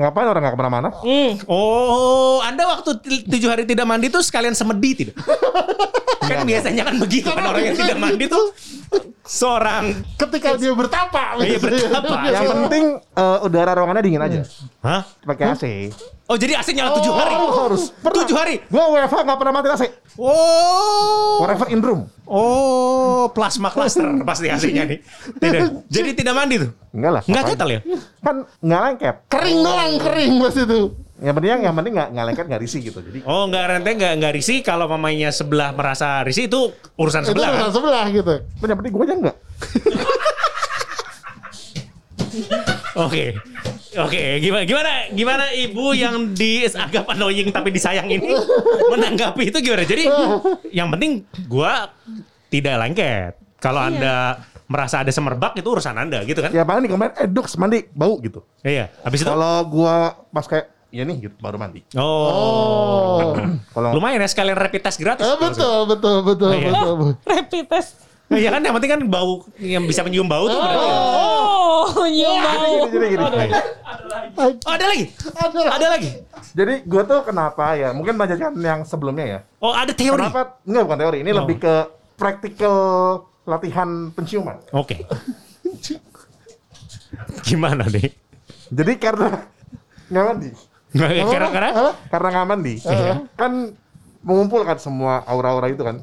Ngapain 0.00 0.26
orang 0.32 0.40
nggak 0.40 0.54
ke 0.56 0.60
mana-mana? 0.64 0.88
Hmm. 1.04 1.36
oh 1.44 2.40
anda 2.40 2.64
waktu 2.64 2.96
tujuh 3.28 3.48
hari 3.52 3.68
tidak 3.68 3.84
mandi 3.84 4.08
tuh 4.08 4.24
sekalian 4.24 4.56
semedi 4.56 5.04
tidak 5.04 5.16
kan 6.30 6.46
biasanya 6.46 6.82
kan 6.88 6.96
begitu 6.96 7.28
kan 7.28 7.44
orang 7.44 7.68
yang 7.68 7.76
tidak 7.76 7.98
mandi 8.00 8.24
tuh 8.30 8.54
seorang 9.30 9.84
ketika 10.16 10.58
dia 10.58 10.74
bertapa 10.74 11.38
Iya, 11.38 11.56
bertapa. 11.56 12.14
Yang 12.34 12.46
penting 12.50 12.84
eh, 12.98 13.38
udara 13.40 13.70
ruangannya 13.72 14.02
dingin 14.02 14.18
aja. 14.20 14.42
hah 14.80 15.06
Pakai 15.22 15.44
AC. 15.48 15.64
oh 16.26 16.34
jadi 16.34 16.58
AC 16.58 16.74
nyala 16.74 16.90
tujuh 16.92 17.12
hari 17.12 17.30
harus. 17.32 17.94
Pernah. 17.96 18.16
tujuh 18.20 18.34
hari 18.34 18.54
Gua 18.66 18.90
WFH 18.90 19.22
nggak 19.22 19.38
pernah 19.38 19.52
mati 19.54 19.68
AC. 19.70 19.82
oh 20.18 21.38
Forever 21.38 21.66
in 21.68 21.78
room. 21.78 22.00
oh 22.26 23.30
plasma 23.30 23.70
cluster 23.70 24.02
pasti 24.28 24.46
AC-nya 24.46 24.82
nih 24.84 24.98
tidak 25.36 25.86
jadi 25.86 26.10
tidak 26.12 26.34
mandi 26.34 26.56
tuh 26.58 26.70
Enggak 26.90 27.10
lah. 27.12 27.22
nggak 27.22 27.30
ngapain? 27.40 27.54
gatal 27.54 27.68
ya 27.70 27.80
Kan 28.18 28.36
nggak 28.58 28.80
lengket. 28.82 29.14
kering 29.26 29.58
doang 29.60 29.92
kering 30.00 30.32
pas 30.36 30.54
itu 30.56 30.80
Yang 31.20 31.34
penting 31.36 31.50
yang 31.60 31.76
penting 31.76 31.92
nggak 31.92 32.08
nggak 32.16 32.24
lengket 32.32 32.46
nggak 32.48 32.62
risih 32.64 32.80
gitu. 32.80 32.98
Jadi 33.04 33.18
Oh 33.28 33.44
nggak 33.44 33.64
rente 33.68 33.90
nggak 33.92 34.12
nggak 34.24 34.32
risih 34.40 34.58
kalau 34.64 34.88
mamanya 34.88 35.28
sebelah 35.28 35.76
merasa 35.76 36.24
risih 36.24 36.48
itu 36.48 36.72
urusan 36.96 37.28
itu 37.28 37.36
sebelah 37.36 37.48
kan? 37.52 37.56
urusan 37.60 37.72
sebelah 37.76 38.04
gitu 38.08 38.34
yang 38.64 38.78
penting 38.80 38.92
gue 38.96 39.04
aja 39.04 39.14
enggak. 39.20 39.36
Oke 42.96 43.36
oke 43.90 44.22
gimana 44.38 44.64
gimana 44.64 44.92
gimana 45.10 45.44
ibu 45.50 45.92
yang 45.92 46.30
dianggap 46.32 47.04
annoying 47.10 47.50
tapi 47.50 47.74
disayang 47.74 48.08
ini 48.08 48.32
menanggapi 48.88 49.50
itu 49.50 49.58
gimana? 49.60 49.84
Jadi 49.84 50.04
yang 50.72 50.88
penting 50.94 51.26
gua 51.50 51.90
tidak 52.48 52.80
lengket. 52.80 53.34
Kalau 53.60 53.82
anda 53.82 54.40
merasa 54.70 55.02
ada 55.02 55.10
semerbak 55.10 55.58
itu 55.58 55.68
urusan 55.68 55.98
anda 55.98 56.22
gitu 56.24 56.38
kan? 56.40 56.54
Ya 56.54 56.62
paling 56.62 56.86
nih 56.86 56.90
kemarin 56.94 57.12
eh 57.18 57.28
mandi 57.58 57.78
bau 57.92 58.16
gitu. 58.22 58.40
Iya. 58.62 58.88
Habis 59.02 59.26
itu 59.26 59.28
Kalau 59.28 59.66
gua 59.66 60.16
pas 60.30 60.46
kayak 60.46 60.79
ya 60.90 61.02
nih 61.02 61.16
gitu 61.20 61.34
baru 61.36 61.56
mandi. 61.56 61.80
oh, 61.94 62.02
oh 62.02 63.30
Kalau 63.72 63.88
lumayan 63.92 64.18
ya 64.18 64.26
sekalian 64.26 64.54
rapid 64.54 64.80
test 64.80 64.96
gratis. 64.96 65.22
Eh, 65.22 65.36
betul 65.36 65.86
betul 65.86 66.14
betul 66.22 66.48
Iya. 66.52 66.68
betul 66.68 66.92
Rapid 67.22 67.64
test. 67.66 67.90
Iya 68.26 68.48
kan 68.48 68.60
yang 68.60 68.72
penting 68.72 68.88
kan 68.88 69.00
bau 69.04 69.44
yang 69.56 69.84
bisa 69.84 70.00
menyium 70.00 70.24
bau 70.24 70.44
tuh 70.44 70.54
berarti. 70.54 70.86
Oh, 70.86 71.82
nyium 72.04 72.36
bau. 72.36 72.72
gini, 72.86 73.06
gini, 73.10 73.22
gini. 73.26 73.48
Oh, 74.36 74.48
ada 74.68 74.84
lagi. 74.86 75.04
Ada 75.66 75.86
lagi. 75.90 76.08
Jadi 76.52 76.74
gue 76.82 77.02
tuh 77.04 77.18
kenapa 77.22 77.74
ya? 77.74 77.90
Mungkin 77.90 78.14
melanjutkan 78.14 78.50
yang 78.54 78.80
sebelumnya 78.82 79.24
ya. 79.26 79.38
Oh, 79.58 79.70
ada 79.70 79.90
teori. 79.90 80.14
Kenapa? 80.14 80.58
Enggak 80.62 80.82
bukan 80.86 80.98
teori. 81.00 81.16
Ini 81.22 81.30
Oh. 81.32 81.36
lebih 81.42 81.56
ke 81.58 81.74
practical 82.14 82.76
latihan 83.42 83.88
penciuman. 84.12 84.56
Oke. 84.70 85.02
Gimana 87.42 87.84
nih? 87.86 88.10
Jadi 88.70 88.92
karena 88.96 89.28
nggak 90.06 90.24
mandi, 90.24 90.50
Karena 90.90 91.48
karena 91.48 91.70
Apa? 91.70 91.92
karena 92.10 92.28
nggak 92.30 92.46
mandi, 92.46 92.74
kan 93.34 93.52
mengumpulkan 94.20 94.76
semua 94.76 95.22
aura-aura 95.24 95.70
itu 95.70 95.80
kan. 95.80 96.02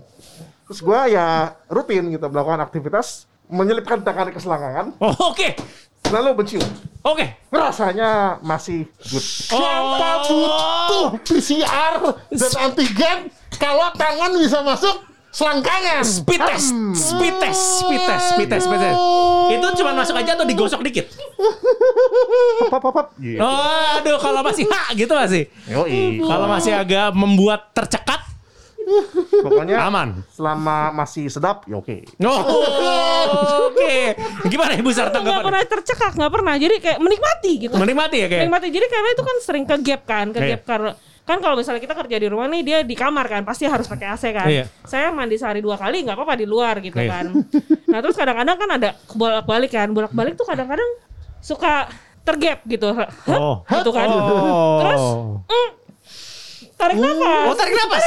Terus 0.68 0.80
gue 0.80 1.00
ya 1.12 1.28
rutin 1.68 2.08
gitu 2.10 2.28
melakukan 2.28 2.60
aktivitas 2.60 3.28
menyelipkan 3.48 4.04
tangan 4.04 4.28
ke 4.30 4.40
selangkangan, 4.40 5.00
Oh, 5.00 5.32
oke. 5.32 5.56
lalu 6.08 6.30
mencium. 6.36 6.68
Oke. 7.04 7.36
Rasanya 7.48 8.40
masih 8.40 8.88
good. 9.08 9.24
siapa 9.24 10.24
butuh 10.24 11.06
PCR 11.24 11.94
dan 12.28 12.52
antigen 12.62 13.18
kalau 13.56 13.88
tangan 13.94 14.32
bisa 14.36 14.60
masuk 14.60 15.04
selangkangan 15.38 16.02
Speed 16.02 16.42
test, 16.42 16.74
speed 16.98 17.36
test, 17.38 17.62
speed 17.86 18.02
test, 18.02 18.26
speed 18.34 18.50
test, 18.50 18.64
speed 18.66 18.82
test. 18.82 19.00
Itu 19.54 19.68
cuma 19.78 19.94
masuk 19.94 20.18
aja 20.18 20.34
atau 20.34 20.50
digosok 20.50 20.82
dikit? 20.82 21.06
Pop 22.74 22.82
pop 22.82 22.90
pop. 22.90 23.08
Gitu. 23.22 23.38
Oh, 23.38 24.02
aduh 24.02 24.18
kalau 24.18 24.42
masih 24.42 24.66
ha 24.66 24.90
gitu 24.98 25.14
masih. 25.14 25.46
Kalau 26.26 26.48
masih 26.50 26.74
agak 26.74 27.14
membuat 27.14 27.70
tercekat, 27.70 28.18
Pokoknya 29.44 29.84
aman. 29.84 30.24
selama 30.32 30.96
masih 30.96 31.28
sedap 31.28 31.68
ya 31.68 31.76
oke. 31.78 32.08
Oh, 32.24 32.42
oke. 33.68 33.96
Gimana 34.48 34.80
Ibu 34.80 34.90
Sarta 34.96 35.20
Nggak 35.20 35.44
pernah 35.44 35.62
tercekak, 35.68 36.12
nggak 36.16 36.32
pernah. 36.32 36.54
Jadi 36.56 36.76
kayak 36.80 37.00
menikmati 37.04 37.52
gitu. 37.68 37.76
Menikmati 37.76 38.18
ya 38.24 38.28
kayak. 38.32 38.42
Menikmati. 38.48 38.68
Jadi 38.72 38.86
karena 38.88 39.10
itu 39.12 39.24
kan 39.28 39.36
sering 39.44 39.64
ke 39.68 39.76
gap 39.84 40.02
kan, 40.08 40.26
ke 40.32 40.40
Iya. 40.40 40.50
gap 40.56 40.62
karena 40.66 40.92
kan 41.28 41.44
kalau 41.44 41.60
misalnya 41.60 41.84
kita 41.84 41.92
kerja 41.92 42.18
di 42.24 42.28
rumah 42.32 42.48
nih 42.48 42.62
dia 42.64 42.78
di 42.88 42.96
kamar 42.96 43.28
kan 43.28 43.44
pasti 43.44 43.68
harus 43.68 43.84
pakai 43.84 44.08
AC 44.16 44.24
kan. 44.32 44.48
Iya. 44.48 44.64
Saya 44.88 45.12
mandi 45.12 45.36
sehari 45.36 45.60
dua 45.60 45.76
kali 45.76 46.08
nggak 46.08 46.16
apa-apa 46.16 46.40
di 46.40 46.48
luar 46.48 46.80
gitu 46.80 46.96
Iya. 46.96 47.12
kan. 47.12 47.26
Nah 47.92 48.00
terus 48.00 48.16
kadang-kadang 48.16 48.56
kan 48.56 48.70
ada 48.80 48.90
bolak-balik 49.12 49.76
kan, 49.76 49.92
bolak-balik 49.92 50.40
tuh 50.40 50.48
kadang-kadang 50.48 50.88
suka 51.44 51.92
tergap 52.24 52.64
gitu. 52.64 52.96
Oh. 53.28 53.60
Gitu 53.68 53.92
kan. 53.92 54.08
Oh. 54.08 54.80
Terus 54.80 55.04
tarik 56.78 56.96
nafas. 56.96 57.44
Oh, 57.44 57.56
tarik 57.56 57.74
napas. 57.76 58.04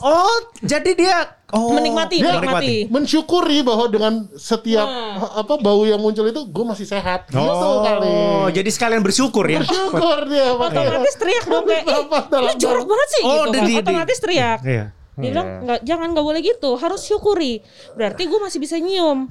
Oh, 0.00 0.36
jadi 0.60 0.90
dia 0.92 1.16
oh, 1.50 1.70
menikmati, 1.70 2.16
Dia 2.18 2.32
menikmati. 2.34 2.76
mensyukuri 2.88 3.60
bahwa 3.60 3.86
dengan 3.86 4.12
setiap 4.32 4.84
Nah. 4.84 5.38
apa 5.38 5.54
bau 5.56 5.82
yang 5.82 5.96
muncul 5.96 6.24
itu 6.24 6.42
gue 6.42 6.64
masih 6.64 6.84
sehat 6.84 7.28
gitu 7.28 7.38
kali 7.80 8.08
Oh, 8.08 8.48
jadi 8.48 8.66
sekalian 8.66 9.00
bersyukur 9.00 9.44
ya. 9.46 9.60
bersyukur 9.60 10.24
dia 10.26 10.50
Otomatis 10.50 11.14
teriak 11.14 11.44
dong 11.44 11.64
kayak, 11.64 11.84
Nafas 11.84 12.24
"Ih, 12.24 12.28
dalam 12.28 12.44
lu 12.46 12.52
jorok 12.56 12.86
banget 12.86 13.08
sih 13.10 13.22
Oh, 13.22 13.28
gitu 13.28 13.44
di- 13.46 13.54
kan. 13.54 13.66
di- 13.66 13.76
Otomatis 13.78 14.18
teriak. 14.18 14.58
Iya. 14.62 14.84
Dia 15.14 15.30
bilang 15.30 15.48
nggak 15.62 15.80
jangan 15.82 16.08
nggak 16.10 16.24
boleh 16.24 16.40
gitu, 16.42 16.70
harus 16.74 17.00
syukuri. 17.00 17.62
Berarti 17.92 18.22
gue 18.24 18.40
masih 18.40 18.58
bisa 18.58 18.74
nyium. 18.76 19.28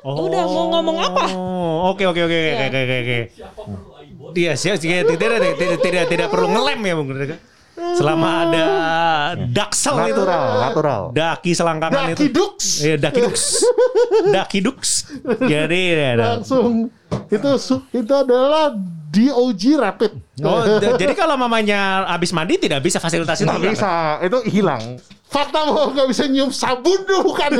Udah, 0.00 0.44
mau 0.44 0.70
ngomong 0.70 0.96
apa? 0.98 1.24
Oh, 1.30 1.90
oke 1.90 2.04
oke 2.04 2.20
oke 2.20 2.36
oke 2.36 2.52
Iya. 2.52 2.68
oke 2.68 2.96
oke 2.96 3.18
Dia 4.34 4.52
siap 4.56 4.76
tidak 4.80 5.16
tidak 5.16 5.54
tidak 5.56 5.78
tidak 5.80 6.04
tidak 6.08 6.28
perlu 6.28 6.48
ngelem 6.52 6.80
ya 6.84 6.94
Bung. 6.98 7.08
Selama 7.94 8.28
ada 8.42 8.66
daksel 9.38 9.94
itu. 10.10 10.18
Natural, 10.18 10.46
natural. 10.66 11.02
Daki 11.14 11.50
selangkangan 11.54 12.10
Daki 12.10 12.26
itu. 12.26 12.34
duks 12.34 12.66
Iya, 12.82 12.96
daki 12.98 13.20
duks. 13.22 13.42
daki 14.34 14.58
duks. 14.58 14.90
Jadi 15.46 15.80
ya, 15.94 16.12
langsung 16.18 16.90
itu 17.30 17.50
itu 17.94 18.12
adalah 18.12 18.74
DOG 19.08 19.62
rapid 19.74 20.12
Oh, 20.38 20.62
jadi 20.94 21.12
kalau 21.12 21.34
mamanya 21.34 22.06
habis 22.06 22.30
mandi 22.30 22.54
tidak 22.56 22.78
bisa 22.78 22.96
fasilitas 22.96 23.40
itu. 23.40 23.48
Nggak 23.48 23.74
bisa, 23.74 23.90
itu 24.22 24.38
hilang. 24.48 25.00
fakta 25.28 25.60
bahwa 25.60 25.92
nggak 25.92 26.08
bisa 26.08 26.24
nyium 26.24 26.48
sabun 26.48 27.04
dulu 27.04 27.36
kan 27.36 27.52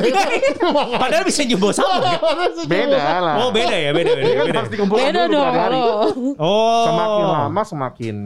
Padahal 1.02 1.20
bisa 1.20 1.44
nyoba 1.44 1.68
sabun. 1.70 2.00
kan? 2.00 2.20
Beda 2.64 2.96
lah. 3.18 3.34
Oh, 3.42 3.50
beda 3.50 3.74
ya, 3.74 3.90
beda 3.92 4.12
beda. 4.14 4.28
Kan 4.30 4.44
beda. 4.46 4.58
harus 4.58 4.70
dikumpulkan 4.72 5.04
Beda 5.04 5.20
dulu 5.20 5.34
dong. 5.34 5.44
berhari-hari. 5.44 5.80
Oh. 6.38 6.84
Semakin 6.84 7.24
lama 7.28 7.62
semakin 7.64 8.16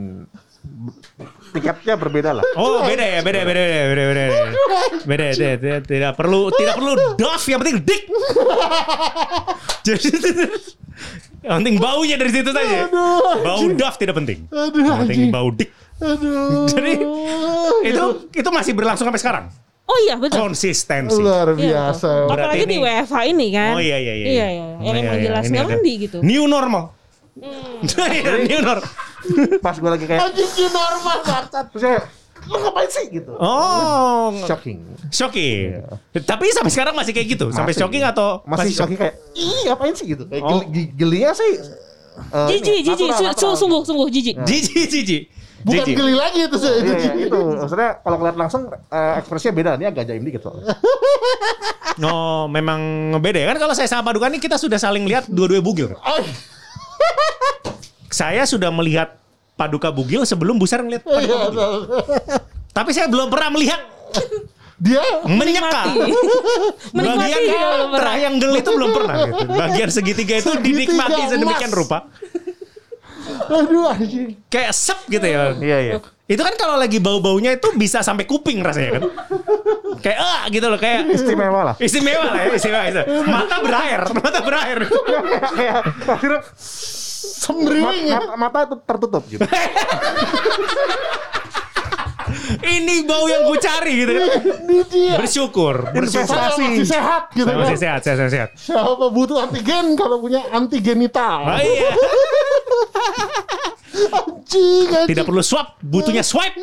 tiketnya 1.52 1.94
berbeda 1.96 2.30
lah. 2.32 2.44
Oh 2.54 2.80
beda 2.82 3.02
ya 3.02 3.18
beda 3.20 3.40
beda 3.42 3.60
beda 3.60 3.84
beda 3.84 4.04
beda 4.08 4.24
beda 5.04 5.24
tidak, 5.32 5.56
tidak, 5.58 5.80
tidak 5.84 6.12
perlu 6.14 6.48
tidak 6.50 6.74
perlu 6.76 6.92
dof 7.14 7.42
yang 7.44 7.60
penting 7.60 7.78
dik 7.82 8.02
jadi 9.86 10.08
yang 11.42 11.56
penting 11.58 11.76
baunya 11.76 12.16
dari 12.16 12.30
situ 12.30 12.50
saja. 12.50 12.86
Bau 13.38 13.62
dof 13.68 13.94
tidak 13.96 14.14
penting. 14.14 14.46
Aduh 14.48 14.80
yang 14.80 14.98
penting 15.02 15.18
anjing. 15.26 15.30
bau 15.30 15.48
dik. 15.50 15.70
Aduh. 15.98 16.66
Jadi, 16.66 16.92
itu 17.84 18.04
itu 18.32 18.48
masih 18.48 18.72
berlangsung 18.72 19.04
sampai 19.04 19.18
sekarang. 19.18 19.44
Oh 19.82 19.98
iya 20.00 20.14
betul. 20.14 20.38
konsistensi. 20.40 21.18
Luar 21.18 21.52
Iya, 21.52 21.90
biasa. 21.92 22.08
Berarti 22.24 22.40
Apalagi 22.40 22.64
di 22.64 22.76
ini- 22.76 22.84
WFH 22.86 23.16
ini 23.26 23.46
kan. 23.50 23.72
oh 23.74 23.82
iya 23.82 23.96
iya 23.98 24.14
iya 24.14 24.26
Iya, 24.26 24.46
iya. 24.48 24.66
Yang 24.80 24.94
emang 24.96 25.18
jelas 25.20 25.42
ini 25.42 25.50
nggak 25.50 25.62
ada. 25.62 25.74
mandi 25.74 25.92
gitu. 26.00 26.16
new 26.22 26.44
normal. 26.46 26.84
Iya, 27.82 28.32
new 28.44 28.60
normal 28.60 28.86
Pas 29.58 29.76
gue 29.78 29.86
lagi 29.88 30.04
kayak, 30.04 30.20
anjing 30.20 30.50
new 30.52 30.68
normal 30.68 31.16
bangsat. 31.22 31.66
Terus 31.70 31.84
lu 32.42 32.56
ngapain 32.58 32.88
sih 32.88 33.06
gitu? 33.08 33.32
oh 33.34 34.34
Shocking. 34.42 34.82
shocking 35.08 35.78
tapi 36.20 36.50
sampai 36.50 36.70
sekarang 36.70 36.94
masih 36.94 37.12
kayak 37.12 37.28
gitu 37.30 37.46
sampai 37.48 37.70
Masih. 37.70 37.80
shocking 37.80 38.02
atau 38.02 38.42
Masih 38.42 38.72
shocking 38.72 38.98
kayak, 38.98 39.14
ih 39.32 39.66
ngapain 39.66 39.94
sih 39.94 40.06
gitu? 40.08 40.26
Kayak 40.26 40.42
Oh. 40.42 40.62
gelinya 40.92 41.30
sih. 41.32 41.52
Su- 42.12 43.08
natural. 43.08 43.32
su- 43.32 43.56
sungguh, 43.56 43.80
sungguh 43.82 44.08
jijik. 44.08 44.36
jiji 44.42 44.84
jiji 44.84 45.18
bukan 45.62 45.86
Jijik. 45.86 45.94
geli 45.94 46.12
lagi 46.12 46.38
itu 46.42 46.56
saya 46.58 46.74
Iya, 46.76 46.94
iya, 46.98 47.12
itu. 47.24 47.40
Maksudnya 47.54 47.90
kalau 48.02 48.16
ngeliat 48.18 48.36
langsung 48.36 48.62
eh, 48.68 49.12
ekspresinya 49.16 49.54
beda. 49.54 49.70
Ini 49.78 49.86
agak 49.88 50.04
jaim 50.04 50.22
dikit 50.22 50.42
soalnya. 50.42 50.74
Oh, 52.02 52.48
memang 52.48 52.80
beda 53.16 53.36
ya 53.36 53.52
kan 53.52 53.60
kalau 53.60 53.76
saya 53.76 53.84
sama 53.84 54.00
Paduka 54.02 54.24
ini 54.26 54.40
kita 54.40 54.56
sudah 54.56 54.76
saling 54.76 55.04
lihat 55.04 55.28
dua-dua 55.28 55.60
bugil. 55.60 55.92
kan? 55.92 56.00
Oh, 56.02 56.24
Saya 58.08 58.44
sudah 58.44 58.68
melihat 58.68 59.16
Paduka 59.52 59.92
bugil 59.92 60.24
sebelum 60.24 60.56
Busar 60.56 60.80
ngelihat 60.80 61.04
Paduka 61.04 61.22
iya, 61.22 61.36
bugil. 61.48 61.72
Tapi 62.72 62.90
saya 62.96 63.06
belum 63.06 63.28
pernah 63.28 63.48
melihat 63.52 63.80
dia 64.82 64.98
menyeka. 65.22 65.82
Menikmati 66.90 67.30
Bagian 67.30 67.92
triangle 67.94 68.54
itu 68.58 68.70
belum 68.74 68.90
pernah. 68.90 69.14
Gitu. 69.30 69.44
Bagian 69.54 69.90
segitiga 69.92 70.34
itu 70.40 70.50
Segitiga 70.50 70.64
dinikmati 70.66 71.20
emas. 71.22 71.30
sedemikian 71.30 71.72
rupa. 71.72 71.98
aduh 73.42 73.86
anjing 73.86 74.34
Kayak 74.50 74.72
sep 74.74 74.98
gitu 75.06 75.22
ya. 75.22 75.54
Iya, 75.54 75.78
iya. 75.78 75.94
Itu 76.26 76.42
kan 76.42 76.54
kalau 76.58 76.74
lagi 76.80 76.98
bau-baunya 76.98 77.54
itu 77.54 77.70
bisa 77.76 78.00
sampai 78.02 78.24
kuping 78.26 78.64
rasanya 78.64 78.98
kan. 78.98 79.02
Kayak 80.02 80.18
ah 80.18 80.42
gitu 80.50 80.66
loh 80.66 80.80
kayak 80.80 81.06
Istimewa 81.12 81.60
lah. 81.70 81.74
istimewa 81.78 82.24
lah 82.32 82.40
ya 82.42 82.48
istimewa, 82.56 82.82
istimewa. 82.90 83.22
Mata 83.28 83.56
berair, 83.62 84.02
mata 84.16 84.40
berair. 84.42 84.78
Kayak 85.54 85.78
akhirnya 86.08 86.40
sembriwing 87.22 88.10
mata, 88.10 88.34
mata 88.34 88.58
itu 88.66 88.76
tertutup 88.82 89.22
gitu. 89.30 89.46
Ini 92.62 93.04
bau 93.04 93.28
yang 93.28 93.44
ku 93.44 93.54
cari 93.60 93.92
gitu 94.02 94.12
kan. 94.16 94.40
Bersyukur, 95.20 95.92
bersyukur. 95.92 96.32
Investasi. 96.32 96.64
masih 96.64 96.88
sehat 96.88 97.22
gitu 97.34 97.46
kan 97.46 97.58
masih 97.60 97.78
sehat, 97.78 98.00
saya 98.02 98.28
sehat. 98.30 98.50
siapa 98.56 99.06
butuh 99.12 99.44
antigen 99.44 99.94
kalau 99.98 100.16
punya 100.22 100.40
antigenital 100.50 101.44
Oh 101.44 101.60
iya, 101.60 101.90
anjing 103.92 104.88
anjing 104.88 105.08
tidak 105.12 105.24
perlu 105.28 105.42
swab, 105.44 105.76
butuhnya 105.84 106.24
swipe. 106.24 106.56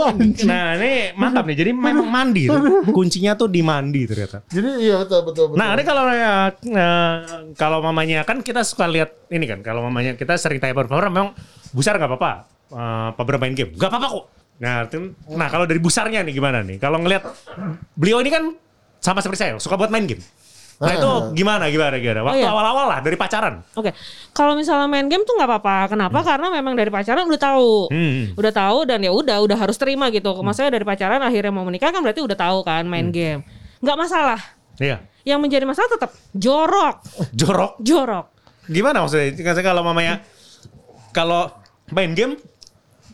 Anjing. 0.00 0.48
Nah 0.48 0.76
ini 0.80 1.12
mantap 1.14 1.44
nih, 1.44 1.56
jadi 1.58 1.70
memang 1.76 2.08
mandi. 2.08 2.48
tuh. 2.48 2.88
Kuncinya 2.90 3.36
tuh 3.36 3.48
di 3.50 3.60
mandi 3.60 4.06
ternyata. 4.08 4.42
jadi 4.48 4.68
iya 4.80 4.96
betul 5.04 5.20
betul 5.28 5.44
betul 5.52 5.58
Nah 5.58 5.68
ini 5.76 5.82
kalau 5.84 6.02
eh, 6.08 6.20
eh, 6.70 7.16
kalau 7.54 7.78
mamanya 7.84 8.24
kan 8.24 8.40
kita 8.40 8.64
suka 8.64 8.88
lihat 8.88 9.28
ini 9.32 9.44
kan, 9.44 9.60
kalau 9.60 9.84
mamanya 9.84 10.16
kita 10.16 10.36
sering 10.40 10.62
tanya 10.62 10.74
Power 10.76 11.10
memang 11.12 11.36
Busar 11.70 11.96
nggak 12.00 12.10
apa-apa, 12.10 12.32
eh, 12.74 13.08
Pak 13.14 13.24
Bram 13.24 13.40
main 13.42 13.54
game, 13.54 13.72
nggak 13.76 13.90
apa-apa 13.90 14.08
kok. 14.10 14.24
Nah, 14.60 14.84
nah 15.32 15.48
kalau 15.48 15.64
dari 15.64 15.80
Busarnya 15.80 16.20
nih 16.20 16.36
gimana 16.36 16.60
nih? 16.60 16.76
Kalau 16.76 17.00
ngelihat 17.00 17.24
beliau 17.96 18.20
ini 18.20 18.28
kan 18.28 18.44
sama 19.00 19.24
seperti 19.24 19.40
saya, 19.48 19.52
suka 19.56 19.80
buat 19.80 19.88
main 19.88 20.04
game. 20.04 20.20
Nah 20.80 20.96
itu 20.96 21.10
gimana 21.36 21.68
gimana 21.68 22.00
gimana? 22.00 22.20
Waktu 22.24 22.40
iya. 22.40 22.48
awal-awal 22.48 22.88
lah 22.88 22.98
dari 23.04 23.12
pacaran. 23.20 23.60
Oke, 23.76 23.92
kalau 24.32 24.56
misalnya 24.56 24.88
main 24.88 25.04
game 25.12 25.28
tuh 25.28 25.36
nggak 25.36 25.44
apa-apa. 25.44 25.92
Kenapa? 25.92 26.24
Karena 26.24 26.48
memang 26.48 26.72
dari 26.72 26.88
pacaran 26.88 27.28
udah 27.28 27.36
tahu, 27.40 27.92
Hmm. 27.92 28.32
udah 28.32 28.52
tahu 28.52 28.78
dan 28.88 29.04
ya 29.04 29.12
udah, 29.12 29.44
udah 29.44 29.56
harus 29.60 29.76
terima 29.76 30.08
gitu. 30.08 30.32
Maksudnya 30.40 30.72
dari 30.72 30.88
pacaran 30.88 31.20
akhirnya 31.20 31.52
mau 31.52 31.68
menikah 31.68 31.92
kan 31.92 32.00
berarti 32.00 32.24
udah 32.24 32.32
tahu 32.32 32.64
kan 32.64 32.88
main 32.88 33.12
game. 33.12 33.44
Nggak 33.84 33.96
masalah. 34.00 34.40
Iya. 34.80 35.04
Yang 35.28 35.38
menjadi 35.44 35.64
masalah 35.68 35.88
tetap 35.92 36.10
jorok, 36.32 36.96
Jorok. 37.36 37.72
jorok. 37.84 38.26
Gimana 38.64 39.04
maksudnya? 39.04 39.36
Kalau 39.60 39.84
mamanya 39.84 40.24
kalau 41.12 41.52
main 41.92 42.16
game 42.16 42.40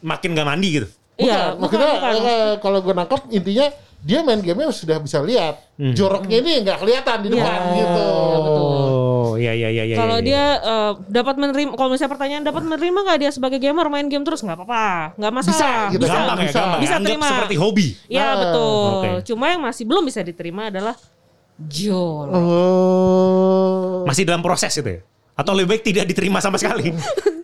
makin 0.06 0.38
nggak 0.38 0.46
mandi 0.46 0.68
gitu. 0.78 0.88
Iya, 1.16 1.56
maksudnya 1.56 1.92
eh, 2.12 2.54
kalau 2.60 2.78
gue 2.84 2.92
nangkep 2.92 3.32
intinya 3.32 3.66
dia 4.02 4.20
main 4.20 4.40
gamenya 4.40 4.72
sudah 4.72 4.98
bisa 4.98 5.18
lihat 5.20 5.60
joroknya 5.76 6.40
ini 6.40 6.52
nggak 6.62 6.78
kelihatan 6.78 7.16
di 7.24 7.28
depan 7.32 7.58
Iya. 7.70 7.74
gitu 7.76 8.06
Oh, 9.26 9.34
iya 9.34 9.52
iya 9.52 9.68
iya 9.68 9.84
iya. 9.84 9.96
Kalau 10.00 10.16
iya. 10.16 10.24
dia 10.24 10.44
eh, 10.64 10.92
dapat 11.12 11.36
menerima, 11.36 11.76
kalau 11.76 11.92
misalnya 11.92 12.12
pertanyaan 12.16 12.40
dapat 12.40 12.62
menerima 12.64 12.98
nggak 13.04 13.18
dia 13.20 13.28
sebagai 13.28 13.60
gamer 13.60 13.84
main 13.92 14.08
game 14.08 14.24
terus 14.24 14.40
nggak 14.40 14.56
apa-apa, 14.56 15.12
nggak 15.20 15.32
masalah. 15.34 15.52
Bisa, 15.52 15.68
gitu. 15.92 16.04
bisa, 16.08 16.14
gampang 16.16 16.38
ya, 16.40 16.46
bisa. 16.48 16.56
gampang. 16.56 16.80
Bisa 16.80 16.96
terima. 17.04 17.26
seperti 17.28 17.56
hobi. 17.60 17.88
Ya 18.08 18.24
Ah, 18.24 18.34
betul. 18.40 18.88
oke. 18.88 19.08
Cuma 19.28 19.44
yang 19.52 19.60
masih 19.60 19.84
belum 19.84 20.08
bisa 20.08 20.24
diterima 20.24 20.72
adalah 20.72 20.96
jorok. 21.60 22.32
oh 22.32 24.08
Masih 24.08 24.24
dalam 24.24 24.40
proses 24.40 24.72
itu 24.72 24.88
ya? 24.88 25.00
Atau 25.36 25.52
lebih 25.52 25.76
baik 25.76 25.82
tidak 25.84 26.08
diterima 26.08 26.40
sama 26.40 26.56
sekali? 26.56 26.96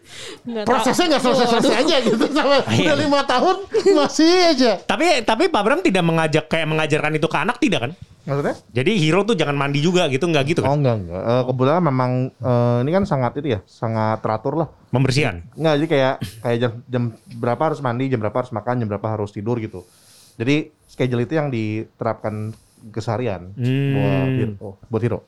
Nggak 0.42 0.62
tahu. 0.62 0.70
prosesnya 0.72 1.06
nggak 1.08 1.22
selesai-selesai 1.22 1.74
aja 1.78 1.96
gitu 2.00 2.24
sama 2.30 2.54
Iya. 2.66 2.88
udah 2.88 2.96
lima 2.98 3.20
tahun 3.22 3.56
masih 3.92 4.30
aja 4.48 4.72
tapi 4.80 5.06
tapi 5.22 5.44
Pak 5.46 5.62
Bram 5.62 5.80
tidak 5.80 6.02
mengajak 6.02 6.44
kayak 6.46 6.66
mengajarkan 6.66 7.12
itu 7.12 7.26
ke 7.26 7.38
anak 7.38 7.56
tidak 7.56 7.80
kan? 7.80 7.92
Maksudnya? 8.22 8.54
Jadi 8.70 8.92
hero 8.96 9.20
tuh 9.22 9.34
jangan 9.34 9.56
mandi 9.56 9.78
juga 9.78 10.06
gitu 10.06 10.24
nggak 10.24 10.44
gitu 10.46 10.60
Oh 10.62 10.70
kan? 10.70 10.78
enggak 10.78 10.96
enggak. 10.96 11.22
Eh, 11.24 11.42
kebetulan 11.44 11.82
memang 11.82 12.10
eh, 12.32 12.76
ini 12.80 12.90
kan 12.92 13.02
sangat 13.02 13.32
itu 13.36 13.48
ya, 13.50 13.60
sangat 13.64 14.18
teratur 14.18 14.54
lah. 14.56 14.68
Pembersihan. 14.88 15.42
Enggak, 15.52 15.74
jadi 15.74 15.88
kayak 15.88 16.14
kayak 16.38 16.56
jam, 16.56 16.70
jam 16.86 17.02
berapa 17.34 17.62
harus 17.64 17.80
mandi, 17.80 18.06
jam 18.06 18.18
berapa 18.18 18.36
harus 18.36 18.50
makan, 18.50 18.78
jam 18.78 18.88
berapa 18.88 19.08
harus 19.08 19.30
tidur 19.30 19.58
gitu. 19.58 19.82
Jadi 20.34 20.70
schedule 20.86 21.18
itu 21.20 21.34
yang 21.34 21.50
diterapkan 21.50 22.54
keseharian 22.88 23.54
Hmm. 23.54 23.90
buat 23.92 24.30
hero, 24.32 24.70
buat 24.86 25.02
hero. 25.02 25.18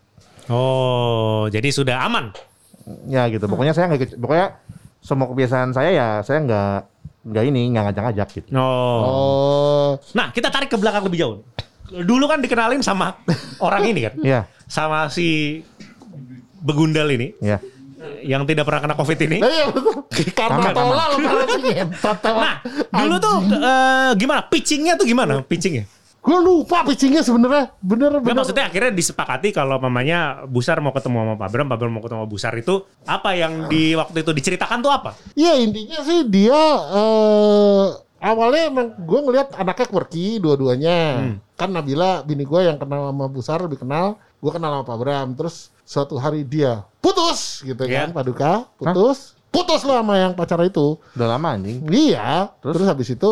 Oh, 0.47 1.49
jadi 1.49 1.67
sudah 1.69 1.99
aman. 2.01 2.31
Ya 3.07 3.27
gitu. 3.27 3.49
Pokoknya 3.49 3.73
saya 3.73 3.89
nggak 3.89 4.01
ikut- 4.07 4.19
pokoknya 4.19 4.55
semua 5.05 5.29
kebiasaan 5.29 5.77
saya 5.77 5.91
ya 5.93 6.09
saya 6.25 6.41
nggak 6.41 6.77
nggak 7.25 7.45
ini 7.53 7.63
nggak 7.77 7.85
ngajak-ngajak 7.93 8.29
gitu. 8.41 8.49
Oh. 8.57 9.01
oh 9.05 9.91
Nah, 10.17 10.33
kita 10.33 10.49
tarik 10.49 10.73
ke 10.73 10.77
belakang 10.81 11.05
lebih 11.05 11.21
jauh. 11.21 11.37
Dulu 11.93 12.25
kan 12.25 12.41
dikenalin 12.41 12.81
sama 12.81 13.21
orang 13.61 13.85
ini 13.85 14.01
kan, 14.09 14.15
Iya, 14.25 14.41
sama 14.65 15.13
si 15.13 15.61
begundal 16.65 17.13
ini. 17.13 17.37
iya. 17.45 17.61
yang 18.21 18.45
tidak 18.45 18.69
pernah 18.69 18.85
kena 18.85 18.95
covid 19.01 19.17
ini. 19.25 19.41
Iya 19.41 19.65
betul. 19.73 20.05
Karena. 20.37 20.69
Nah, 22.93 23.01
dulu 23.01 23.17
tuh 23.17 23.37
eh, 23.49 24.11
gimana? 24.21 24.41
Pitchingnya 24.45 24.93
tuh 25.01 25.09
gimana? 25.09 25.41
Pitchingnya? 25.41 25.89
Gue 26.25 26.39
lupa 26.41 26.89
pitchingnya 26.89 27.21
sebenarnya. 27.21 27.77
Bener 27.85 28.17
bener. 28.17 28.33
maksudnya 28.33 28.73
akhirnya 28.73 28.97
disepakati 28.97 29.53
kalau 29.53 29.77
mamanya 29.77 30.49
Busar 30.49 30.81
mau 30.81 30.89
ketemu 30.91 31.21
sama 31.21 31.35
Pak 31.37 31.49
Bram, 31.53 31.67
Pak 31.69 31.77
Bram 31.77 31.93
mau 31.93 32.01
ketemu 32.01 32.25
sama 32.25 32.31
Busar 32.33 32.55
itu 32.57 32.75
apa 33.05 33.37
yang 33.37 33.69
di 33.69 33.93
waktu 33.93 34.25
itu 34.25 34.33
diceritakan 34.33 34.81
tuh 34.81 34.89
apa? 34.89 35.13
Iya 35.37 35.61
intinya 35.61 36.01
sih 36.01 36.25
dia 36.25 36.57
eh 36.97 37.85
awalnya 38.25 38.73
emang 38.73 38.87
gue 39.05 39.21
ngelihat 39.21 39.53
anaknya 39.53 39.85
quirky 39.85 40.41
dua-duanya. 40.41 41.29
Kan 41.55 41.71
Nabila 41.71 42.25
bini 42.25 42.49
gue 42.49 42.61
yang 42.65 42.81
kenal 42.81 43.13
sama 43.13 43.29
Busar 43.29 43.61
lebih 43.61 43.85
kenal. 43.85 44.17
Gue 44.41 44.49
kenal 44.49 44.81
sama 44.81 44.85
Pak 44.89 44.97
Bram. 44.97 45.29
Terus 45.37 45.69
suatu 45.85 46.17
hari 46.17 46.49
dia 46.49 46.89
putus 47.05 47.61
gitu 47.61 47.85
Iya. 47.85 48.09
kan 48.09 48.17
Paduka. 48.17 48.53
Putus. 48.81 49.37
Putus 49.53 49.85
lo 49.85 49.95
sama 49.95 50.19
yang 50.19 50.33
pacar 50.33 50.59
itu. 50.65 50.97
Udah 51.15 51.37
lama 51.37 51.53
anjing. 51.53 51.85
Iya. 51.87 52.49
Terus? 52.59 52.75
Terus, 52.81 52.89
habis 52.89 53.09
itu 53.13 53.31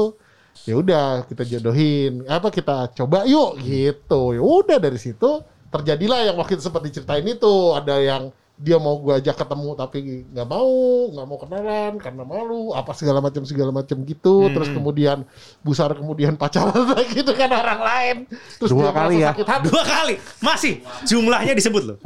ya 0.64 0.74
udah 0.78 1.26
kita 1.26 1.42
jodohin. 1.46 2.22
Apa 2.28 2.48
kita 2.52 2.90
coba 2.94 3.24
yuk 3.26 3.58
gitu. 3.62 4.36
Ya 4.36 4.42
udah 4.42 4.78
dari 4.78 4.98
situ 5.00 5.42
terjadilah 5.72 6.28
yang 6.28 6.36
waktu 6.36 6.60
itu 6.60 6.64
sempat 6.64 6.84
diceritain 6.84 7.24
itu. 7.24 7.54
Ada 7.74 7.96
yang 7.98 8.22
dia 8.62 8.78
mau 8.78 8.94
gua 9.00 9.18
ajak 9.18 9.34
ketemu 9.42 9.70
tapi 9.74 9.98
nggak 10.30 10.46
mau, 10.46 10.70
nggak 11.10 11.26
mau 11.26 11.38
kenalan 11.40 11.92
karena 11.98 12.22
malu, 12.22 12.70
apa 12.76 12.94
segala 12.94 13.18
macam 13.18 13.42
segala 13.42 13.74
macam 13.74 13.96
gitu. 14.06 14.46
Hmm. 14.46 14.54
Terus 14.54 14.68
kemudian 14.70 15.18
Busar 15.66 15.90
kemudian 15.96 16.38
pacaran 16.38 16.86
lagi 16.94 17.20
dengan 17.26 17.50
orang 17.58 17.80
lain. 17.82 18.16
Terus 18.60 18.70
Dua 18.70 18.92
kali 18.94 19.24
ya. 19.24 19.34
sakit 19.34 19.48
hati. 19.48 19.64
Dua 19.66 19.82
kali 19.82 20.14
masih 20.38 20.84
jumlahnya 21.08 21.56
disebut 21.58 21.82
loh. 21.82 21.98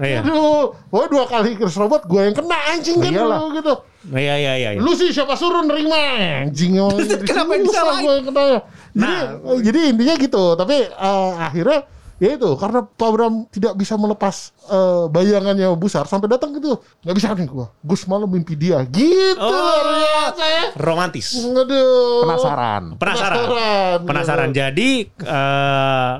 Iya. 0.00 0.24
Aduh, 0.24 0.72
wah 0.88 1.06
dua 1.12 1.28
kali 1.28 1.60
Chris 1.60 1.76
Robot 1.76 2.08
gue 2.08 2.20
yang 2.24 2.32
kena 2.32 2.58
anjing 2.72 2.96
kan 3.04 3.12
gitu. 3.52 3.74
Iya 4.02 4.34
iya 4.34 4.52
iya. 4.56 4.70
iya. 4.72 4.80
Lu 4.80 4.92
sih 4.92 5.10
siapa 5.10 5.36
suruh 5.36 5.60
nerima 5.60 5.96
anjing 6.40 6.80
Kenapa 7.28 7.50
yang 7.52 7.64
disalahin? 7.64 8.04
gue 8.24 8.44
ya. 8.48 8.60
Jadi, 8.90 8.96
Nah. 8.96 9.20
jadi 9.60 9.80
intinya 9.88 10.14
gitu. 10.16 10.44
Tapi 10.54 10.76
eh, 10.88 11.32
akhirnya 11.36 11.80
ya 12.16 12.36
itu 12.36 12.52
karena 12.52 12.84
Pak 12.84 13.10
Bram 13.12 13.34
tidak 13.48 13.72
bisa 13.74 13.94
melepas 13.94 14.56
eh, 14.66 15.04
bayangannya 15.06 15.68
Busar 15.74 16.04
sampai 16.04 16.28
datang 16.28 16.52
gitu. 16.52 16.80
Nggak 17.00 17.16
bisa 17.16 17.28
nih 17.32 17.44
gua. 17.46 17.68
Gus 17.80 18.02
malam 18.04 18.26
mimpi 18.26 18.56
dia. 18.56 18.80
Gitu 18.82 19.36
Oh. 19.36 20.32
ya. 20.34 20.72
Romantis. 20.74 21.36
Aduh. 21.36 22.24
Penasaran. 22.24 22.96
Penasaran. 22.96 23.36
Penasaran. 23.36 23.98
Penasaran. 24.04 24.48
Jadi 24.50 24.88
eh 25.20 26.14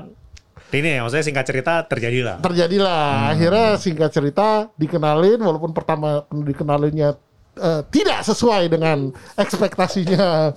ini 0.71 0.87
ya, 0.87 1.03
maksudnya 1.03 1.25
singkat 1.25 1.43
cerita 1.43 1.83
terjadilah. 1.83 2.39
terjadilah 2.39 3.35
akhirnya 3.35 3.75
singkat 3.75 4.07
cerita 4.07 4.71
dikenalin 4.73 5.35
walaupun 5.35 5.75
pertama 5.75 6.23
dikenalinnya 6.31 7.19
eh, 7.53 7.81
tidak 7.87 8.19
sesuai 8.21 8.67
dengan 8.67 9.09
ekspektasinya 9.35 10.53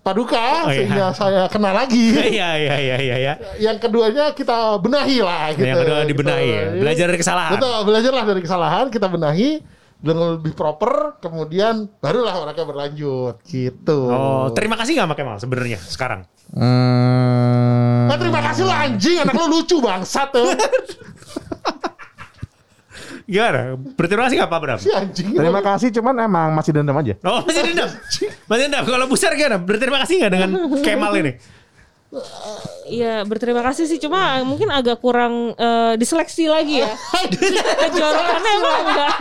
Paduka 0.00 0.36
Oh, 0.36 0.68
iya. 0.68 0.76
sehingga 0.76 1.06
saya 1.10 1.42
kenal 1.48 1.72
lagi 1.72 2.12
Iya 2.36 2.50
iya 2.54 2.76
iya 2.76 2.96
iya 2.98 3.16
ya. 3.16 3.34
yang 3.58 3.76
keduanya 3.78 4.30
kita 4.30 4.76
benahi 4.76 5.18
lah 5.18 5.48
gitu 5.50 5.64
Yang 5.64 5.80
kedua 5.80 5.98
dibenahi 6.04 6.44
ya. 6.46 6.60
Gitu. 6.68 6.80
Belajar 6.80 7.04
dari 7.08 7.18
kesalahan. 7.18 7.52
betul 7.56 7.78
belajarlah 7.82 8.24
dari 8.26 8.40
kesalahan 8.40 8.84
kita 8.88 9.06
benahi 9.08 9.50
dengan 9.96 10.36
lebih 10.36 10.52
proper 10.52 11.16
kemudian 11.16 11.88
barulah 11.96 12.36
mereka 12.38 12.62
berlanjut 12.62 13.40
gitu 13.42 13.98
Oh, 14.06 14.52
terima 14.52 14.76
kasih 14.76 15.00
nggak 15.00 15.08
sama 15.08 15.16
Kemal 15.16 15.36
sebenarnya 15.40 15.78
sekarang? 15.80 16.20
Hmm. 16.52 18.04
Nah, 18.04 18.16
terima 18.20 18.44
kasih 18.44 18.62
lo 18.62 18.70
anjing 18.70 19.16
anak 19.18 19.32
lo 19.32 19.48
lucu 19.48 19.80
bangsat 19.80 20.28
tuh 20.28 20.44
Gimana? 23.24 23.80
Berterima 23.96 24.28
kasih 24.28 24.36
nggak 24.36 24.50
Pak 24.52 24.60
Bram? 24.60 24.78
si 24.78 24.92
anjing 24.92 25.32
Terima 25.32 25.60
kasih 25.64 25.88
cuman 25.96 26.14
emang 26.20 26.48
masih 26.52 26.70
dendam 26.76 26.96
aja. 27.00 27.14
Oh 27.24 27.40
masih 27.40 27.62
dendam? 27.72 27.88
Masih 28.44 28.62
dendam? 28.68 28.82
Kalau 28.84 29.06
Busar 29.08 29.32
gimana? 29.32 29.56
Berterima 29.56 29.98
kasih 30.04 30.14
nggak 30.20 30.32
dengan 30.32 30.50
Kemal 30.84 31.12
ini? 31.24 31.32
Iya 32.84 33.26
berterima 33.26 33.58
kasih 33.64 33.90
sih 33.90 33.98
cuma 33.98 34.44
mungkin 34.46 34.70
agak 34.70 35.02
kurang 35.02 35.56
eh, 35.56 35.98
diseleksi 35.98 36.46
lagi 36.46 36.84
ya. 36.84 36.92
Kejorokannya 37.88 38.50
emang 38.60 38.76
enggak. 38.86 39.14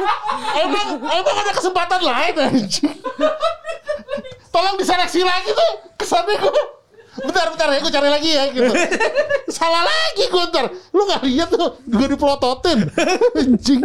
emang 0.61 0.87
emang 1.01 1.35
ada 1.41 1.51
kesempatan 1.57 2.01
lain 2.03 2.33
anjing. 2.43 2.93
Tolong 4.53 4.75
diseleksi 4.77 5.25
lagi 5.25 5.49
tuh. 5.55 5.71
Kesannya 5.97 6.37
gue 6.37 6.82
Bentar, 7.13 7.45
bentar 7.53 7.67
ya, 7.69 7.79
gue 7.81 7.93
cari 7.93 8.09
lagi 8.09 8.29
ya 8.33 8.43
gitu. 8.49 8.73
Salah 9.57 9.85
lagi 9.85 10.23
gue 10.25 10.43
ntar. 10.49 10.65
Lu 10.89 11.05
gak 11.05 11.21
lihat 11.29 11.53
tuh, 11.53 11.77
gue 11.85 12.07
dipelototin. 12.09 12.89
Anjing. 13.39 13.81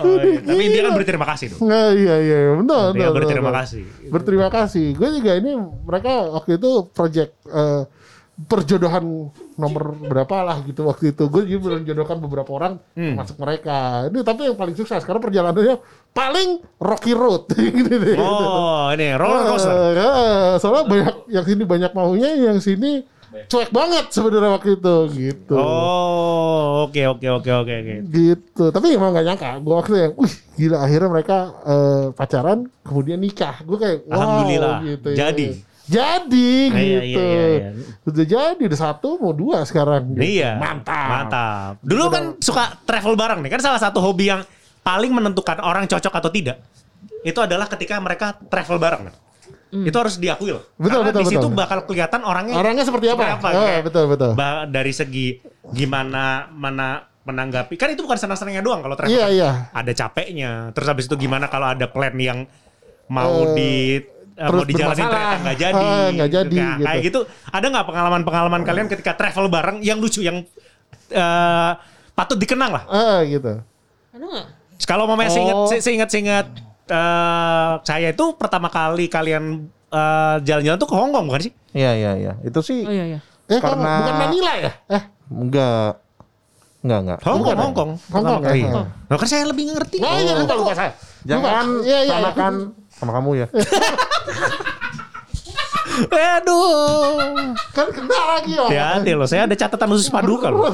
Oh, 0.00 0.16
iya. 0.24 0.40
Tapi 0.40 0.62
dia 0.72 0.82
kan 0.88 0.92
berterima 0.96 1.26
kasih 1.28 1.46
dong. 1.52 1.60
Nah, 1.68 1.92
iya, 1.92 2.16
iya, 2.20 2.36
iya. 2.48 2.52
Benar, 2.56 2.96
benar, 2.96 3.10
berterima 3.12 3.52
kasih. 3.52 3.82
Berterima 4.08 4.48
kasih. 4.48 4.86
Gue 4.96 5.08
juga 5.20 5.32
ini, 5.36 5.52
mereka 5.84 6.32
waktu 6.32 6.56
itu 6.56 6.88
project 6.96 7.36
eh, 7.52 7.82
perjodohan 8.40 9.04
nomor 9.54 9.84
berapa 10.00 10.36
lah 10.40 10.64
gitu 10.64 10.88
waktu 10.88 11.12
itu. 11.12 11.28
Gue 11.28 11.44
juga 11.44 11.76
menjodohkan 11.76 12.16
beberapa 12.16 12.50
orang 12.54 12.72
Hmm. 12.94 13.18
masuk 13.18 13.36
mereka. 13.36 14.08
Ini 14.08 14.22
tapi 14.22 14.48
yang 14.48 14.56
paling 14.56 14.72
sukses 14.72 15.02
karena 15.02 15.20
perjalanannya 15.20 15.76
paling 16.10 16.48
rocky 16.78 17.12
road. 17.12 17.50
gitu. 17.76 18.16
Oh 18.16 18.88
ini 18.92 19.12
roller 19.14 19.44
coaster. 19.50 19.72
Eh, 19.92 20.00
eh, 20.00 20.50
soalnya 20.56 20.84
banyak 20.86 21.16
yang 21.28 21.44
sini 21.44 21.62
banyak 21.64 21.92
maunya, 21.92 22.30
yang 22.32 22.58
sini 22.58 23.04
cuek 23.30 23.70
banget 23.70 24.10
sebenarnya 24.10 24.58
waktu 24.58 24.70
itu 24.74 24.94
gitu. 25.14 25.54
Oh 25.54 26.90
oke 26.90 26.98
oke 27.14 27.26
oke 27.30 27.50
oke 27.62 27.72
oke. 27.78 27.94
Gitu. 28.10 28.64
Tapi 28.74 28.86
emang 28.90 29.14
gak 29.14 29.22
nyangka. 29.22 29.50
Gue 29.62 29.74
waktu 29.76 29.94
yang, 29.96 30.12
wih 30.18 30.34
gila 30.56 30.78
akhirnya 30.82 31.08
mereka 31.08 31.38
eh, 31.62 32.04
pacaran, 32.10 32.58
kemudian 32.82 33.22
nikah. 33.22 33.62
Gue 33.62 33.78
kayak, 33.78 33.98
wow 34.06 34.14
Alhamdulillah. 34.16 34.76
gitu. 34.82 35.08
Jadi. 35.14 35.48
Jadi 35.90 36.70
Ah, 36.70 36.78
iya, 36.78 36.98
gitu. 37.02 37.18
iya, 37.18 37.26
iya, 37.26 37.46
iya. 37.50 37.70
Udah 38.00 38.24
jadi, 38.24 38.62
udah 38.62 38.78
satu 38.80 39.18
mau 39.18 39.32
dua 39.32 39.58
sekarang. 39.62 40.14
gitu. 40.14 40.22
Iya. 40.38 40.54
Mantap. 40.54 41.08
Mantap. 41.10 41.72
Dulu 41.82 42.04
kan 42.06 42.24
suka 42.38 42.78
travel 42.80 43.14
bareng 43.14 43.40
nih. 43.40 43.50
Kan 43.50 43.60
salah 43.60 43.80
satu 43.80 43.98
hobi 43.98 44.30
yang 44.30 44.46
paling 44.80 45.10
menentukan 45.10 45.58
orang 45.58 45.84
cocok 45.84 46.14
atau 46.14 46.30
tidak. 46.30 46.62
Itu 47.20 47.42
adalah 47.42 47.66
ketika 47.66 47.98
mereka 47.98 48.38
travel 48.44 48.78
bareng. 48.78 49.10
Itu 49.70 49.94
harus 49.94 50.14
diakui 50.16 50.50
loh. 50.50 50.62
Betul, 50.74 50.98
Karena 51.00 51.10
betul, 51.10 51.20
di 51.20 51.26
situ 51.28 51.42
betul. 51.44 51.54
bakal 51.56 51.78
kelihatan 51.84 52.20
orangnya 52.22 52.54
Orangnya 52.54 52.82
seperti 52.82 53.06
apa? 53.06 53.22
Seperti 53.22 53.34
apa, 53.36 53.48
Oh, 53.52 53.62
kayak 53.64 53.82
betul, 53.84 54.04
betul. 54.06 54.30
ba- 54.34 54.66
dari 54.66 54.90
segi 54.90 55.26
gimana 55.70 56.24
mana 56.48 56.88
menanggapi. 57.20 57.74
Kan 57.74 57.90
itu 57.90 58.02
bukan 58.02 58.16
senang-senangnya 58.16 58.60
doang 58.60 58.80
kalau 58.80 58.94
travel. 58.94 59.10
Iya, 59.10 59.22
kan. 59.22 59.30
iya. 59.32 59.50
Ada 59.70 59.92
capeknya. 59.96 60.50
Terus 60.70 60.86
habis 60.86 61.04
itu 61.06 61.14
gimana 61.16 61.46
kalau 61.46 61.66
ada 61.66 61.86
plan 61.86 62.14
yang 62.14 62.50
mau 63.06 63.30
Eh, 63.44 63.54
di 63.54 63.72
eh, 64.40 64.42
mau 64.42 64.50
terus 64.56 64.66
dijalanin 64.66 64.96
bermasalah. 64.96 65.12
ternyata 65.12 65.36
nggak 65.38 65.58
jadi. 65.58 65.84
Ah, 65.84 66.06
nggak 66.10 66.30
jadi, 66.32 66.56
Nah, 66.56 66.76
Kayak 66.80 66.96
gitu. 66.98 67.20
gitu. 67.20 67.20
Ada 67.46 67.66
nggak 67.68 67.86
pengalaman-pengalaman 67.86 68.62
kalian 68.64 68.86
ketika 68.88 69.12
travel 69.14 69.46
bareng 69.46 69.78
yang 69.80 69.98
lucu 69.98 70.20
yang 70.20 70.40
eh, 71.10 71.70
patut 72.10 72.36
dikenang 72.36 72.72
lah. 72.72 72.84
Ah, 72.86 73.20
gitu. 73.22 73.60
Ada 74.10 74.24
nggak? 74.24 74.46
Kalau 74.80 75.04
mau 75.04 75.14
Oh. 75.14 75.22
seingat 75.22 75.56
seingat 75.78 76.08
seingat 76.08 76.46
eh, 76.86 77.72
saya 77.82 78.08
itu 78.08 78.24
pertama 78.34 78.66
kali 78.66 79.06
kalian 79.06 79.44
eh, 79.86 80.36
jalan-jalan 80.40 80.76
tuh 80.76 80.88
ke 80.88 80.96
Hong 80.96 81.10
Kong 81.10 81.28
bukan 81.28 81.42
sih? 81.42 81.52
Iya 81.70 81.92
iya 81.94 82.12
iya. 82.16 82.32
Itu 82.40 82.58
sih 82.60 82.82
Oh 82.82 82.90
iya 82.90 83.04
iya. 83.06 83.20
Eh, 83.44 83.58
Karena- 83.58 84.00
bukan 84.00 84.14
Manila 84.16 84.52
ya? 84.56 84.72
Eh, 84.88 85.02
enggak 85.28 85.90
enggak 86.80 86.98
enggak. 86.98 87.18
Hong 87.20 87.34
Kong, 87.36 87.44
Bukan, 87.44 87.56
Hong 87.60 87.74
Kong. 87.74 87.90
Hong 87.92 88.22
Pertama 88.24 88.30
Kong, 88.32 88.42
kali. 88.42 88.60
ya. 88.62 88.72
Oh. 88.72 88.86
Loh, 88.88 89.18
kan 89.18 89.28
saya 89.28 89.44
lebih 89.44 89.64
ngerti. 89.68 89.96
oh, 90.00 90.16
iya, 90.16 90.32
lupa, 90.34 90.54
lupa 90.56 90.72
saya. 90.72 90.92
Jangan 91.20 91.66
Lupa. 91.68 91.84
Iya, 91.84 91.84
iya, 91.84 91.98
iya. 92.00 92.14
samakan 92.16 92.54
sama 92.88 93.10
kamu 93.12 93.30
ya. 93.36 93.46
Aduh. 96.10 97.20
Kan 97.70 97.86
kena 97.92 98.18
lagi 98.36 98.52
ya. 98.54 98.64
Hati-hati 98.66 99.10
loh, 99.12 99.28
saya 99.28 99.44
ada 99.44 99.54
catatan 99.54 99.88
khusus 99.90 100.08
paduka 100.08 100.48
loh. 100.48 100.64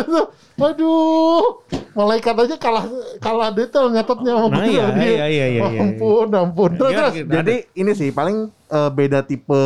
Waduh, 0.60 1.62
malaikat 1.94 2.34
aja 2.34 2.56
kalah 2.58 2.82
kalah 3.18 3.54
detail 3.54 3.94
nyatetnya 3.94 4.34
sama 4.34 4.50
Nah, 4.50 4.66
iya, 4.66 4.84
Dia- 4.90 5.06
iya, 5.06 5.26
iya, 5.30 5.46
iya, 5.48 5.62
iya. 5.70 5.80
Ampun, 5.86 6.26
ampun. 6.28 6.70
Terus, 6.74 6.90
Gimana, 6.90 7.02
terus. 7.04 7.14
gimana? 7.16 7.34
Jadi 7.38 7.54
ini 7.76 7.90
sih 7.94 8.10
paling 8.10 8.36
eh, 8.50 8.90
beda 8.90 9.22
tipe 9.22 9.62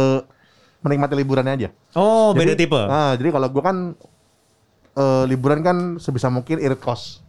menikmati 0.84 1.14
liburannya 1.16 1.52
aja. 1.56 1.68
Oh, 1.96 2.36
beda 2.36 2.52
Jadi- 2.52 2.60
tipe. 2.60 2.76
Nah, 2.76 3.16
jadi 3.16 3.28
kalau 3.30 3.48
gua 3.48 3.62
kan 3.64 3.76
eh, 4.92 5.24
liburan 5.24 5.64
kan 5.64 5.76
sebisa 5.96 6.28
mungkin 6.28 6.60
irit 6.60 6.76
kos. 6.76 7.21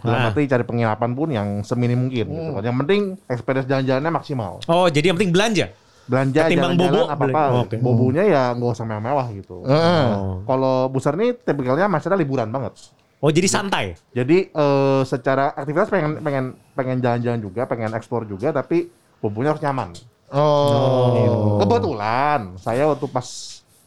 Ah. 0.00 0.04
Dalam 0.06 0.20
arti 0.30 0.46
cari 0.46 0.64
penginapan 0.64 1.10
pun 1.12 1.28
yang 1.30 1.48
seminim 1.62 2.06
mungkin. 2.06 2.26
Gitu. 2.28 2.50
kan. 2.52 2.62
Yang 2.64 2.76
penting 2.84 3.00
experience 3.26 3.66
jalan-jalannya 3.68 4.12
maksimal. 4.12 4.52
Oh, 4.66 4.86
jadi 4.86 5.10
yang 5.12 5.16
penting 5.18 5.34
belanja. 5.34 5.66
Belanja 6.06 6.46
Ketimbang 6.46 6.78
jalan-jalan 6.78 6.94
bobo, 6.94 7.10
apa-apa. 7.10 7.24
beli- 7.26 7.58
oke. 7.66 7.76
Bobonya 7.82 8.22
ya 8.22 8.42
nggak 8.54 8.70
usah 8.78 8.86
mewah-mewah 8.86 9.26
gitu. 9.34 9.56
Ah. 9.66 10.06
Oh. 10.14 10.34
Kalau 10.46 10.76
besar 10.88 11.18
nih 11.18 11.34
tipikalnya 11.34 11.90
maksudnya 11.90 12.18
liburan 12.18 12.46
banget. 12.50 12.72
Oh, 13.18 13.32
jadi 13.32 13.48
santai. 13.48 13.96
Jadi 14.14 14.52
eh, 14.52 15.02
secara 15.02 15.50
aktivitas 15.56 15.90
pengen 15.90 16.20
pengen 16.22 16.44
pengen 16.76 16.98
jalan-jalan 17.02 17.40
juga, 17.42 17.66
pengen 17.66 17.90
eksplor 17.96 18.22
juga, 18.22 18.54
tapi 18.54 18.86
bobonya 19.18 19.50
harus 19.56 19.64
nyaman. 19.64 19.90
Oh. 20.30 21.58
Kebetulan 21.58 22.54
saya 22.60 22.86
waktu 22.86 23.06
pas 23.10 23.26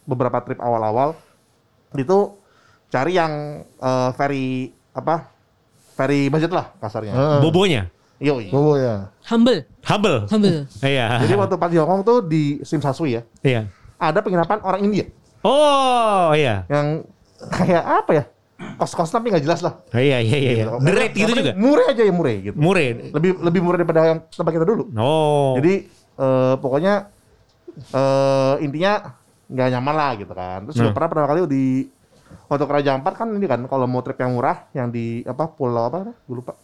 beberapa 0.04 0.42
trip 0.44 0.60
awal-awal 0.60 1.16
itu 1.96 2.36
cari 2.90 3.16
yang 3.16 3.64
eh, 3.64 4.10
very 4.18 4.74
apa 4.92 5.30
very 6.00 6.32
budget 6.32 6.52
lah 6.56 6.72
kasarnya. 6.80 7.12
Heeh. 7.12 7.40
Bobonya. 7.44 7.92
Yoi. 8.20 8.48
Bobo 8.52 8.76
ya. 8.76 9.12
Humble, 9.28 9.64
Hubble. 9.84 10.28
humble. 10.28 10.68
Iya. 10.84 11.24
Jadi 11.24 11.34
waktu 11.36 11.56
pas 11.56 11.68
di 11.68 11.80
Hongkong 11.80 12.02
tuh 12.04 12.18
di 12.24 12.60
Sim 12.64 12.80
Sasui 12.80 13.16
ya, 13.16 13.24
Iya. 13.40 13.68
ada 13.96 14.20
penginapan 14.20 14.60
orang 14.60 14.84
India 14.84 15.08
Oh, 15.40 16.36
iya. 16.36 16.68
yang 16.68 17.08
kayak 17.40 17.80
apa 17.84 18.12
ya? 18.12 18.24
Kos-kos 18.76 19.08
tapi 19.08 19.32
nggak 19.32 19.44
jelas 19.44 19.64
lah. 19.64 19.80
Oh, 19.88 19.96
iya, 19.96 20.20
iya, 20.20 20.36
iya. 20.36 20.52
iya. 20.52 20.64
Gitu. 20.68 20.72
The 20.84 20.92
rate 20.92 21.16
gitu 21.16 21.32
juga. 21.32 21.52
Murah 21.56 21.86
aja 21.88 22.04
ya 22.04 22.12
murah 22.12 22.34
gitu. 22.36 22.56
Murah. 22.60 22.84
Lebih 23.16 23.32
lebih 23.40 23.60
murah 23.64 23.78
daripada 23.80 24.00
yang 24.04 24.20
tempat 24.28 24.52
kita 24.52 24.66
dulu. 24.68 24.84
Oh. 25.00 25.56
Jadi 25.56 25.88
eh, 26.20 26.54
pokoknya 26.60 26.94
eh, 27.88 28.54
intinya 28.60 29.16
nggak 29.48 29.68
nyaman 29.80 29.96
lah 29.96 30.12
gitu 30.20 30.34
kan. 30.36 30.60
Terus 30.68 30.76
Nah. 30.76 30.92
pernah 30.92 31.08
pertama 31.08 31.28
kali 31.32 31.40
di 31.48 31.66
ke 32.50 32.74
Raja 32.74 32.92
Ampat 32.94 33.14
kan 33.14 33.30
ini 33.30 33.46
kan 33.46 33.62
kalau 33.66 33.86
mau 33.86 34.02
trip 34.02 34.18
yang 34.18 34.34
murah 34.34 34.66
yang 34.74 34.90
di 34.90 35.22
apa 35.22 35.46
pulau 35.46 35.86
apa? 35.86 36.10
Gue 36.26 36.42
lupa. 36.42 36.58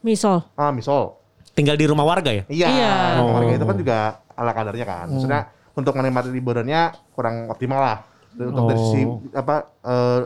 Misol. 0.00 0.44
Ah, 0.54 0.68
Misol. 0.68 1.16
tinggal 1.56 1.74
di 1.74 1.90
rumah 1.90 2.06
warga 2.06 2.30
ya? 2.30 2.46
Iya, 2.46 2.68
Iya. 2.70 2.92
warga 3.18 3.50
Oh. 3.50 3.58
itu 3.58 3.66
kan 3.66 3.76
juga 3.76 3.98
ala 4.32 4.52
kadarnya 4.52 4.86
kan. 4.86 5.06
Maksudnya 5.10 5.40
untuk 5.74 5.90
menikmati 5.92 6.30
liburannya 6.30 6.80
kurang 7.10 7.50
optimal 7.50 7.80
lah. 7.82 7.98
Untuk 8.38 8.62
dari 8.68 8.78
Oh. 8.78 8.84
sisi 8.84 9.00
apa 9.34 9.54
eh 9.82 10.20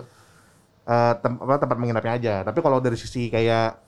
eh, 0.83 1.13
tem- 1.17 1.41
apa, 1.41 1.55
tempat 1.57 1.77
menginapnya 1.79 2.13
aja. 2.13 2.35
Tapi 2.43 2.59
kalau 2.59 2.83
dari 2.83 2.99
sisi 2.99 3.31
kayak 3.31 3.81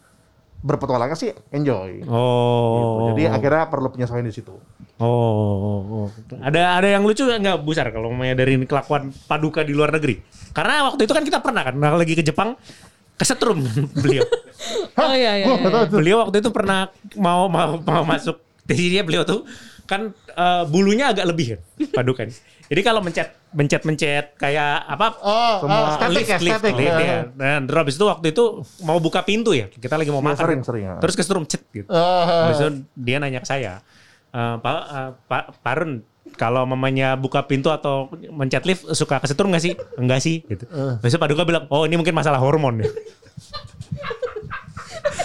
berpetualangan 0.65 1.13
sih 1.13 1.31
enjoy. 1.53 2.01
Gitu. 2.01 2.09
Oh. 2.09 3.13
Jadi 3.13 3.29
akhirnya 3.29 3.69
perlu 3.69 3.93
penyesuaian 3.93 4.25
di 4.25 4.33
situ. 4.33 4.57
Oh, 4.97 6.07
oh. 6.07 6.07
ada 6.41 6.81
ada 6.81 6.89
yang 6.89 7.05
lucu 7.05 7.29
nggak 7.29 7.67
besar 7.67 7.93
kalau 7.93 8.15
namanya 8.15 8.41
dari 8.41 8.57
kelakuan 8.65 9.13
paduka 9.29 9.61
di 9.61 9.77
luar 9.77 9.93
negeri? 9.93 10.25
Karena 10.57 10.89
waktu 10.89 11.05
itu 11.05 11.13
kan 11.13 11.25
kita 11.27 11.45
pernah 11.45 11.63
kan 11.67 11.77
lagi 11.77 12.17
ke 12.17 12.25
Jepang 12.25 12.57
kesetrum 13.21 13.61
beliau. 14.03 14.25
Oh 14.97 15.13
iya 15.13 15.45
iya. 15.45 15.47
Iya. 15.53 15.87
beliau 15.93 16.17
waktu 16.25 16.41
itu 16.41 16.51
pernah 16.51 16.89
mau 17.21 17.47
mau 17.53 17.77
mau 17.85 18.03
masuk 18.09 18.41
jadi 18.69 18.99
dia 18.99 19.03
beliau 19.05 19.29
tuh 19.29 19.45
kan 19.85 20.17
eh, 20.35 20.63
bulunya 20.67 21.11
agak 21.11 21.27
lebih 21.27 21.47
kan 21.55 21.61
paduka 21.95 22.27
ini. 22.27 22.35
Jadi 22.65 22.81
kalau 22.81 23.01
mencet 23.01 23.29
mencet 23.53 23.83
mencet 23.85 24.27
kayak 24.35 24.83
apa 24.85 25.07
Oh, 25.21 25.55
Semua 25.63 25.79
ah, 25.79 25.95
static 25.95 26.17
lift, 26.17 26.29
ya, 26.29 26.39
lift, 26.41 26.59
static. 26.59 26.75
lift, 26.75 26.97
ya. 26.97 27.05
ya. 27.05 27.19
Dan 27.31 27.59
terus 27.65 27.79
habis 27.79 27.95
itu 27.95 28.05
waktu 28.05 28.27
itu 28.33 28.45
mau 28.83 28.99
buka 28.99 29.21
pintu 29.21 29.53
ya. 29.53 29.69
Kita 29.69 29.95
lagi 29.95 30.09
mau 30.09 30.19
Iya, 30.19 30.29
makan. 30.33 30.43
sering, 30.43 30.61
sering, 30.65 30.85
ya. 30.85 30.95
Terus 30.99 31.15
kesetrum 31.15 31.45
cet 31.45 31.63
gitu. 31.71 31.87
Ah, 31.89 32.49
Habis 32.49 32.59
itu 32.59 32.71
dia 32.95 33.17
nanya 33.19 33.39
ke 33.39 33.47
saya, 33.47 33.85
"Eh, 34.31 34.55
Pak 34.59 34.79
eh, 34.89 35.11
Pak 35.25 35.45
Parun, 35.61 36.01
kalau 36.35 36.65
mamanya 36.65 37.15
buka 37.15 37.45
pintu 37.45 37.69
atau 37.69 38.09
mencet 38.33 38.65
lift 38.65 38.83
suka 38.91 39.21
kesetrum 39.21 39.53
nggak 39.53 39.63
sih? 39.63 39.75
Enggak 39.95 40.19
sih. 40.19 40.43
Gitu. 40.43 40.65
Besok 40.99 41.21
Pak 41.21 41.29
Duka 41.31 41.45
bilang, 41.45 41.65
oh 41.69 41.85
ini 41.85 41.95
mungkin 41.95 42.17
masalah 42.17 42.41
hormon 42.41 42.83
ya. 42.83 42.89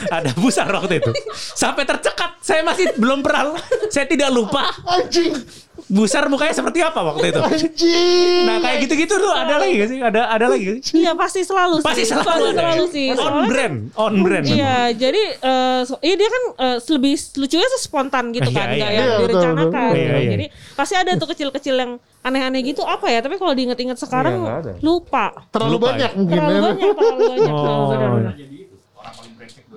Ada 0.09 0.31
busar 0.33 0.67
waktu 0.67 0.97
itu. 0.97 1.12
Sampai 1.33 1.83
tercekat. 1.83 2.39
Saya 2.39 2.62
masih 2.62 2.95
belum 2.95 3.19
pernah. 3.19 3.57
Saya 3.88 4.05
tidak 4.05 4.29
lupa. 4.29 4.71
Anjing, 4.85 5.35
Busar 5.81 6.27
mukanya 6.27 6.51
seperti 6.51 6.79
apa 6.79 7.01
waktu 7.01 7.31
itu. 7.31 7.39
anjing. 7.41 8.43
Nah 8.43 8.59
kayak 8.59 8.77
gitu-gitu 8.83 9.15
tuh 9.15 9.31
ada 9.31 9.57
lagi 9.57 9.73
gak 9.75 9.89
sih? 9.89 9.99
Ada 9.99 10.21
ada 10.29 10.45
lagi? 10.47 10.83
Iya 10.93 11.12
pasti 11.13 11.41
selalu 11.41 11.79
Pasti 11.79 12.03
sih. 12.03 12.13
selalu 12.13 12.29
ada. 12.47 12.62
selalu 12.62 12.85
sih. 12.89 13.07
On 13.09 13.17
Soalnya 13.17 13.47
brand, 13.47 13.75
on 13.95 14.13
brand. 14.19 14.45
Iya, 14.45 14.77
jadi 14.93 15.23
eh 15.35 15.81
so- 15.83 15.97
iya 15.99 16.13
dia 16.13 16.29
kan 16.29 16.43
eh, 16.59 16.77
lebih 16.85 17.13
lucunya 17.35 17.67
tuh 17.69 17.81
spontan 17.81 18.25
gitu 18.29 18.49
kan, 18.49 18.67
iya, 18.67 18.75
nggak 18.75 18.91
iya. 18.91 18.99
yang 18.99 19.07
Iya, 19.07 19.15
betul, 19.15 19.23
direncanakan. 19.25 19.89
betul. 19.89 19.97
Iya, 19.97 20.13
iya. 20.15 20.29
Jadi 20.29 20.45
pasti 20.75 20.93
ada 20.95 21.12
tuh 21.15 21.27
kecil-kecil 21.27 21.75
yang 21.75 21.91
aneh-aneh 22.19 22.62
gitu 22.62 22.81
apa 22.83 23.07
ya? 23.07 23.19
Tapi 23.19 23.35
kalau 23.35 23.53
diinget-inget 23.53 23.97
sekarang 23.97 24.35
Iya, 24.38 24.77
lupa. 24.79 25.25
Terlalu 25.49 25.73
Lupa 25.73 25.85
banyak 25.89 26.05
ya? 26.05 26.17
mungkin 26.17 26.35
Terlalu 26.35 26.53
ya. 26.53 26.62
banyak, 26.62 26.89
terlalu 26.93 27.21
banyak. 27.25 27.49
Oh. 27.49 27.65
Oh, 27.65 27.83
benar-benar. 27.89 28.33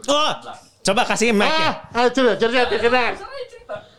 Oh, 0.08 0.32
coba 0.82 1.02
kasih 1.06 1.30
mic 1.30 1.46
ya. 1.46 1.52
Ah, 1.52 1.74
ah, 1.94 2.06
coba 2.10 2.30
cerita 2.34 2.62
cerita. 2.70 3.00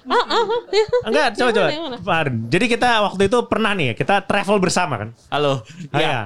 Ah, 0.04 0.20
ah, 0.20 0.36
ah, 0.36 0.60
ya. 0.68 0.86
Enggak, 1.08 1.28
coba 1.40 1.50
coba. 1.56 1.68
Jadi 2.52 2.66
kita 2.68 2.90
waktu 3.08 3.22
itu 3.32 3.38
pernah 3.48 3.72
nih 3.72 3.86
ya, 3.92 3.94
kita 3.96 4.16
travel 4.28 4.60
bersama 4.60 5.00
kan. 5.00 5.10
Halo. 5.32 5.64
Ah, 5.96 6.00
Iya. 6.00 6.20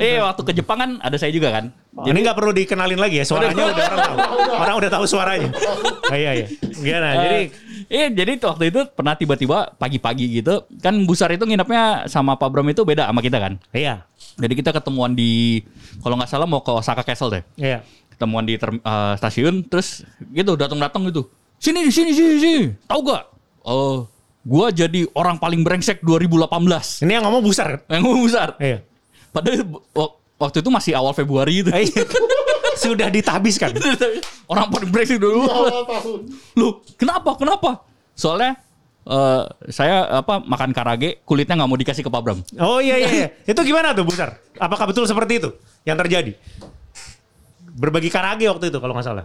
Eh 0.00 0.16
waktu 0.16 0.42
ke 0.48 0.52
Jepang 0.56 0.78
kan 0.80 0.90
ada 1.04 1.20
saya 1.20 1.28
juga 1.28 1.52
kan. 1.52 1.68
Jadi 2.08 2.18
nggak 2.24 2.32
perlu 2.32 2.56
dikenalin 2.56 2.96
lagi 2.96 3.20
ya, 3.20 3.24
suaranya 3.28 3.68
udah 3.68 3.84
orang 3.84 4.00
tahu. 4.00 4.16
Orang 4.56 4.74
udah 4.80 4.90
tahu 4.96 5.04
suaranya. 5.04 5.50
Oh, 6.08 6.16
iya 6.16 6.30
iya. 6.40 6.46
Gimana? 6.80 7.08
Jadi 7.20 7.40
Eh 7.90 8.06
jadi 8.06 8.38
tuh 8.38 8.54
waktu 8.54 8.70
itu 8.70 8.80
pernah 8.94 9.18
tiba-tiba 9.18 9.74
pagi-pagi 9.74 10.38
gitu 10.38 10.62
kan 10.78 10.94
Busar 11.10 11.26
itu 11.34 11.42
nginepnya 11.42 12.06
sama 12.06 12.38
Pak 12.38 12.48
Bram 12.54 12.70
itu 12.70 12.86
beda 12.86 13.10
sama 13.10 13.18
kita 13.18 13.42
kan. 13.42 13.58
iya. 13.74 14.06
Jadi 14.38 14.62
kita 14.62 14.70
ketemuan 14.70 15.12
di 15.12 15.60
kalau 15.98 16.14
nggak 16.14 16.30
salah 16.30 16.46
mau 16.46 16.62
ke 16.62 16.70
Osaka 16.70 17.02
Castle 17.02 17.34
deh. 17.34 17.44
Iya. 17.58 17.82
Ketemuan 18.20 18.44
di 18.44 18.60
term- 18.60 18.84
eh, 18.84 19.14
stasiun 19.16 19.64
terus 19.64 20.04
gitu 20.28 20.52
datang-datang 20.52 21.08
gitu. 21.08 21.24
Sini 21.56 21.80
di 21.80 21.88
sini 21.88 22.12
sini 22.12 22.36
sini. 22.36 22.60
Tahu 22.84 23.00
gak? 23.00 23.24
Oh, 23.64 24.04
gua 24.40 24.68
jadi 24.68 25.08
orang 25.12 25.40
paling 25.40 25.64
brengsek 25.64 26.04
2018. 26.04 27.00
Ini 27.00 27.16
yang 27.16 27.24
ngomong 27.24 27.48
besar 27.48 27.80
kan? 27.80 27.80
Yang 27.88 28.00
ngomong 28.04 28.20
Busar. 28.20 28.48
Iya. 28.60 28.84
Padahal 29.32 29.64
wak- 29.72 30.14
waktu 30.36 30.56
itu 30.60 30.68
masih 30.68 30.92
awal 30.92 31.16
Februari 31.16 31.64
gitu. 31.64 31.72
Iya. 31.72 32.04
Sudah 32.84 33.08
ditabiskan. 33.08 33.72
orang 34.46 34.68
paling 34.68 34.92
brengsek 34.92 35.16
dulu. 35.16 35.48
Lu 36.56 36.68
kenapa? 36.96 37.36
Kenapa? 37.36 37.84
Soalnya 38.12 38.60
eh, 39.02 39.42
saya 39.68 40.20
apa 40.20 40.40
makan 40.40 40.76
karage 40.76 41.24
kulitnya 41.24 41.56
nggak 41.56 41.68
mau 41.68 41.80
dikasih 41.80 42.04
ke 42.04 42.12
Pak 42.12 42.20
Bram. 42.20 42.40
Oh 42.60 42.84
iya 42.84 43.00
iya. 43.00 43.08
iya. 43.08 43.26
Itu 43.44 43.64
gimana 43.64 43.96
tuh 43.96 44.04
besar? 44.04 44.36
Apakah 44.56 44.88
betul 44.88 45.08
seperti 45.08 45.40
itu 45.40 45.56
yang 45.84 45.96
terjadi? 45.96 46.36
Berbagi 47.80 48.12
karage 48.12 48.44
waktu 48.44 48.68
itu 48.68 48.76
kalau 48.76 48.92
nggak 48.92 49.08
salah. 49.08 49.24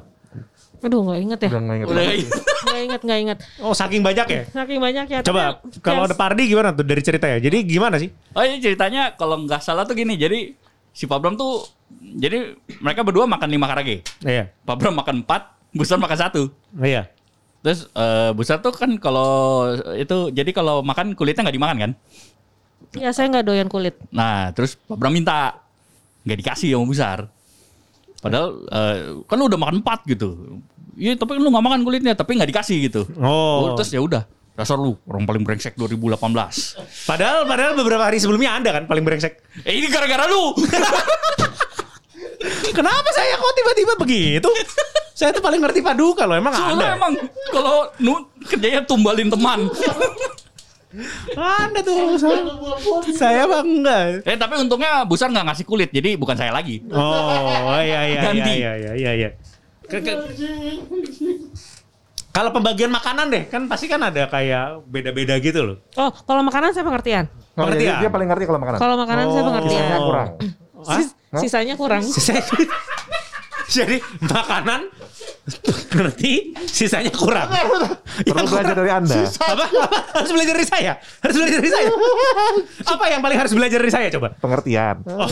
Aduh, 0.83 1.01
nggak 1.03 1.19
inget 1.19 1.39
ya. 1.43 1.49
Udah 1.51 1.61
nggak 1.61 1.77
inget 1.77 1.87
Udah. 1.89 2.03
Nggak 2.65 2.81
inget, 2.87 3.01
nggak 3.03 3.19
inget. 3.19 3.37
Oh 3.59 3.73
saking 3.75 4.01
banyak 4.03 4.27
ya? 4.27 4.41
Saking 4.47 4.79
banyak 4.79 5.05
ya. 5.11 5.19
Coba 5.23 5.59
tapi 5.59 5.83
kalau 5.83 6.07
ada 6.07 6.15
Pardi 6.15 6.43
gimana 6.47 6.71
tuh 6.71 6.85
dari 6.87 7.01
ceritanya? 7.03 7.37
Jadi 7.43 7.57
gimana 7.67 7.95
sih? 7.99 8.09
Oh 8.31 8.43
ini 8.43 8.63
ceritanya 8.63 9.15
kalau 9.19 9.43
nggak 9.43 9.59
salah 9.59 9.83
tuh 9.83 9.95
gini. 9.95 10.15
Jadi 10.15 10.55
si 10.95 11.03
Pak 11.07 11.19
Bram 11.19 11.35
tuh 11.35 11.67
jadi 12.15 12.55
mereka 12.79 13.03
berdua 13.03 13.27
makan 13.27 13.49
lima 13.51 13.67
karage. 13.67 14.03
Iya. 14.23 14.51
Pak 14.63 14.75
Bram 14.79 14.95
makan 14.95 15.27
empat, 15.27 15.51
Busar 15.75 15.99
makan 15.99 16.17
satu. 16.17 16.41
Iya. 16.79 17.11
Terus 17.65 17.89
eh, 17.91 18.31
Busar 18.31 18.61
tuh 18.61 18.71
kan 18.71 18.95
kalau 19.01 19.71
itu 19.97 20.31
jadi 20.31 20.51
kalau 20.55 20.85
makan 20.85 21.17
kulitnya 21.17 21.49
nggak 21.49 21.57
dimakan 21.57 21.77
kan? 21.81 21.91
Ya 22.95 23.11
saya 23.11 23.27
nggak 23.31 23.45
doyan 23.47 23.67
kulit. 23.67 23.97
Nah 24.13 24.53
terus 24.55 24.77
Pak 24.77 24.95
Bram 24.95 25.11
minta 25.11 25.59
nggak 26.23 26.37
dikasih 26.45 26.75
sama 26.77 26.85
Busar. 26.85 27.19
Padahal 28.21 28.47
eh, 28.67 28.95
kan 29.25 29.35
lu 29.35 29.45
udah 29.47 29.59
makan 29.59 29.75
empat 29.83 29.99
gitu. 30.07 30.59
Iya 30.95 31.19
tapi 31.19 31.35
lu 31.35 31.51
nggak 31.51 31.65
makan 31.65 31.81
kulitnya 31.83 32.13
tapi 32.15 32.39
nggak 32.39 32.49
dikasih 32.51 32.77
gitu. 32.87 33.01
Oh. 33.19 33.75
terus 33.75 33.91
ya 33.91 33.99
udah 33.99 34.23
dasar 34.55 34.79
lu 34.79 34.95
orang 35.11 35.27
paling 35.27 35.43
brengsek 35.43 35.75
2018. 35.75 36.15
Padahal 37.03 37.43
padahal 37.43 37.75
beberapa 37.75 38.07
hari 38.07 38.23
sebelumnya 38.23 38.55
Anda 38.55 38.71
kan 38.71 38.83
paling 38.87 39.03
brengsek. 39.03 39.43
Eh 39.67 39.75
ini 39.75 39.91
gara-gara 39.91 40.23
lu. 40.31 40.55
Kenapa 42.77 43.09
saya 43.11 43.35
kok 43.35 43.53
tiba-tiba 43.55 43.93
begitu? 43.99 44.49
saya 45.15 45.31
tuh 45.31 45.39
paling 45.39 45.63
ngerti 45.63 45.79
paduka 45.79 46.27
loh, 46.27 46.35
emang 46.35 46.51
Soalnya 46.51 46.91
Anda. 46.91 46.99
emang 46.99 47.13
kalau 47.47 47.87
nu 48.03 48.27
kerjanya 48.43 48.83
tumbalin 48.83 49.31
teman. 49.31 49.71
Anda 51.35 51.79
tuh 51.79 51.95
saya, 52.15 52.39
saya 53.11 53.43
bang 53.45 53.67
enggak. 53.73 54.03
eh 54.23 54.35
tapi 54.35 54.53
untungnya 54.57 55.03
Busar 55.03 55.27
nggak 55.27 55.45
ngasih 55.45 55.65
kulit 55.65 55.89
jadi 55.89 56.15
bukan 56.15 56.33
saya 56.33 56.49
lagi. 56.49 56.79
Oh, 56.87 57.75
iya 57.77 58.01
iya 58.05 58.19
Ganti. 58.23 58.51
iya 58.53 58.71
iya 58.73 58.91
iya 58.93 59.11
iya. 59.13 59.29
Ke- 59.83 59.99
ke- 59.99 60.17
Kalau 62.31 62.51
pembagian 62.51 62.89
makanan 62.89 63.31
deh, 63.31 63.43
kan 63.45 63.63
pasti 63.65 63.87
kan 63.87 64.01
ada 64.01 64.27
kayak 64.27 64.83
beda-beda 64.83 65.35
gitu 65.37 65.61
loh. 65.63 65.77
Oh, 65.95 66.11
kalau 66.11 66.43
makanan 66.43 66.71
saya 66.71 66.83
pengertian. 66.83 67.31
Oh, 67.55 67.63
iya, 67.63 67.71
Pengertian. 67.71 67.93
dia, 67.93 68.01
dia 68.01 68.09
paling 68.11 68.27
ngerti 68.27 68.43
kalau 68.43 68.59
makanan. 68.59 68.77
Kalau 68.77 68.95
makanan 68.97 69.25
saya 69.25 69.39
Oh. 69.39 69.47
pengertian. 69.47 69.79
Sisanya 69.79 69.99
kurang. 70.01 70.29
Hah? 70.75 70.95
Sis- 70.95 71.15
sisanya 71.37 71.75
kurang. 71.75 72.03
Jadi 73.75 73.97
makanan 74.21 74.81
ngerti, 75.95 76.57
sisanya 76.65 77.13
kurang. 77.13 77.45
Perlu 78.25 78.49
belajar 78.49 78.73
dari 78.73 78.89
Anda. 78.89 79.29
Apa? 79.29 79.65
Apa? 79.69 79.97
Harus 80.17 80.31
belajar 80.33 80.53
dari 80.57 80.67
saya. 80.67 80.93
Harus 81.21 81.35
belajar 81.37 81.57
dari 81.61 81.71
saya. 81.71 81.89
Apa 82.97 83.03
yang 83.13 83.21
paling 83.21 83.37
harus 83.37 83.53
belajar 83.53 83.77
dari 83.77 83.93
saya 83.93 84.07
coba? 84.09 84.33
Pengertian. 84.35 85.05
Oh, 85.15 85.29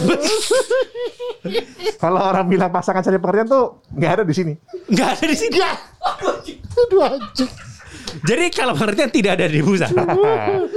Kalau 2.00 2.24
orang 2.24 2.48
bilang 2.48 2.72
pasangan 2.72 3.04
cari 3.04 3.20
pengertian 3.20 3.48
tuh 3.48 3.84
nggak 3.92 4.12
ada 4.16 4.24
di 4.24 4.32
sini. 4.32 4.54
nggak 4.88 5.08
ada 5.20 5.26
di 5.28 5.36
sini. 5.36 5.58
Aduh 5.60 7.02
anjing. 7.04 7.52
Jadi 8.24 8.46
kalau 8.54 8.78
pengertian 8.78 9.12
tidak 9.12 9.32
ada 9.36 9.50
di 9.50 9.60
busa. 9.60 9.92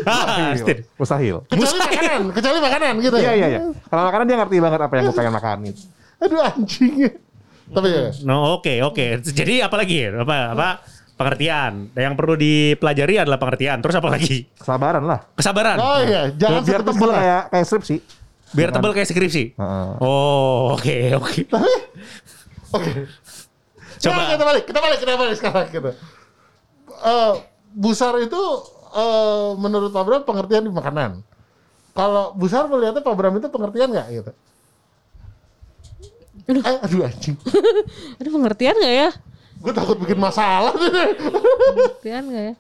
ah, 0.03 0.51
Stin. 0.57 0.83
Mustahil. 0.97 1.45
Kecuali 1.47 1.79
makanan, 1.79 2.21
kecuali 2.33 2.59
makanan 2.59 2.93
gitu 2.99 3.17
Iya 3.21 3.31
ya. 3.31 3.33
iya 3.37 3.47
iya. 3.47 3.61
Kalau 3.87 4.03
makanan 4.09 4.25
dia 4.27 4.37
ngerti 4.41 4.57
banget 4.59 4.81
apa 4.83 4.93
yang 4.97 5.05
gue 5.07 5.17
pengen 5.17 5.35
makan 5.37 5.57
gitu. 5.71 5.81
Aduh 6.17 6.41
anjing. 6.43 6.93
Tapi 7.67 7.89
ya. 7.91 8.11
No, 8.23 8.59
oke, 8.61 8.83
oke. 8.87 9.23
Jadi 9.27 9.59
apa 9.63 9.75
lagi? 9.75 10.07
Apa 10.07 10.55
apa 10.55 10.69
pengertian. 11.17 11.91
Yang 11.97 12.15
perlu 12.15 12.35
dipelajari 12.39 13.15
adalah 13.19 13.39
pengertian. 13.41 13.83
Terus 13.83 13.97
apa 13.99 14.09
lagi? 14.13 14.47
Kesabaran 14.55 15.03
lah. 15.03 15.21
Kesabaran. 15.35 15.77
Oh 15.81 15.99
iya, 16.05 16.31
jangan 16.37 16.63
biar 16.63 16.83
tebel 16.87 17.11
kayak 17.11 17.43
kayak 17.51 17.67
skripsi. 17.67 17.97
Biar 18.55 18.71
tebal 18.71 18.93
kayak 18.95 19.09
skripsi. 19.11 19.45
Heeh. 19.59 19.91
Oh, 19.99 20.79
oke, 20.79 20.97
oke. 21.19 21.41
Oke. 22.75 22.93
Coba. 23.97 24.21
Nah, 24.23 24.29
kita 24.37 24.45
balik, 24.45 24.65
kita 24.69 24.81
balik, 24.81 24.99
kita 25.03 25.13
balik 25.17 25.37
sekarang 25.41 25.67
gitu. 25.73 25.91
Eh, 26.97 27.33
busar 27.75 28.15
itu 28.23 28.43
eh, 28.95 29.49
menurut 29.59 29.91
Pak 29.91 30.05
Bram 30.07 30.23
pengertian 30.23 30.65
di 30.65 30.73
makanan. 30.73 31.21
Kalau 31.97 32.37
busar 32.37 32.69
melihatnya 32.69 33.01
Pak 33.01 33.15
Bram 33.17 33.35
itu 33.41 33.49
pengertian 33.49 33.89
nggak 33.89 34.09
gitu? 34.13 34.33
Aduh. 36.47 36.63
Eh, 36.63 36.79
aduh 36.79 37.01
anjing. 37.07 37.37
Ada 38.23 38.29
pengertian 38.31 38.75
gak 38.79 38.95
ya? 38.95 39.09
Gue 39.59 39.73
takut 39.75 39.99
bikin 39.99 40.17
masalah. 40.17 40.71
Pengertian 40.73 42.25
gak 42.31 42.45
ya? 42.53 42.55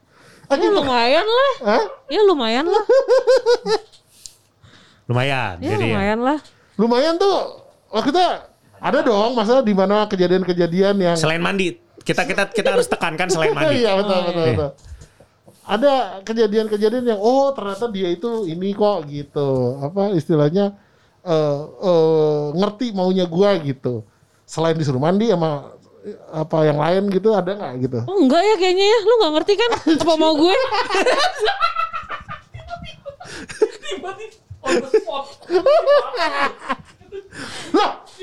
Ya 0.46 0.46
Anjing, 0.46 0.70
lumayan 0.70 1.27
lah. 1.27 1.53
Hah? 1.66 1.85
Ya 2.07 2.22
lumayan 2.22 2.66
lah. 2.70 2.85
Lumayan. 5.07 5.55
Ya 5.62 5.75
jadi 5.75 5.85
ya. 5.87 5.94
lumayan 5.94 6.18
lah. 6.22 6.38
Lumayan 6.79 7.14
tuh. 7.18 7.38
Waktu 7.90 8.11
itu 8.11 8.22
ada 8.77 8.99
dong 9.03 9.31
masalah 9.38 9.62
di 9.62 9.75
mana 9.75 10.05
kejadian-kejadian 10.11 10.94
yang 10.99 11.16
Selain 11.16 11.38
mandi, 11.38 11.79
kita 12.03 12.27
kita 12.27 12.51
kita 12.51 12.68
harus 12.75 12.90
tekankan 12.90 13.31
selain 13.31 13.55
mandi. 13.57 13.87
Iya 13.87 13.94
betul 13.99 14.16
Oh, 14.18 14.22
betul, 14.27 14.42
iya. 14.42 14.53
betul. 14.55 14.70
Ada 15.66 15.92
kejadian-kejadian 16.22 17.05
yang 17.11 17.20
oh 17.22 17.51
ternyata 17.51 17.90
dia 17.90 18.09
itu 18.11 18.46
ini 18.46 18.75
kok 18.75 19.07
gitu. 19.07 19.79
Apa 19.83 20.14
istilahnya 20.14 20.75
eh 21.27 21.59
eh, 21.83 22.43
ngerti 22.55 22.87
maunya 22.95 23.27
gua 23.27 23.59
gitu. 23.59 24.07
Selain 24.47 24.79
disuruh 24.79 25.03
mandi 25.03 25.27
sama 25.27 25.75
eh, 26.07 26.15
apa 26.33 26.59
yang 26.62 26.79
lain 26.79 27.11
gitu 27.11 27.35
ada 27.35 27.51
nggak 27.51 27.73
gitu? 27.83 27.99
Oh 28.07 28.17
enggak 28.23 28.43
ya 28.43 28.55
kayaknya 28.57 28.87
ya. 28.87 28.99
Lu 29.03 29.15
gak 29.19 29.33
ngerti 29.37 29.53
kan 29.59 29.71
apa 30.03 30.15
mau 30.15 30.35
gue? 30.35 30.57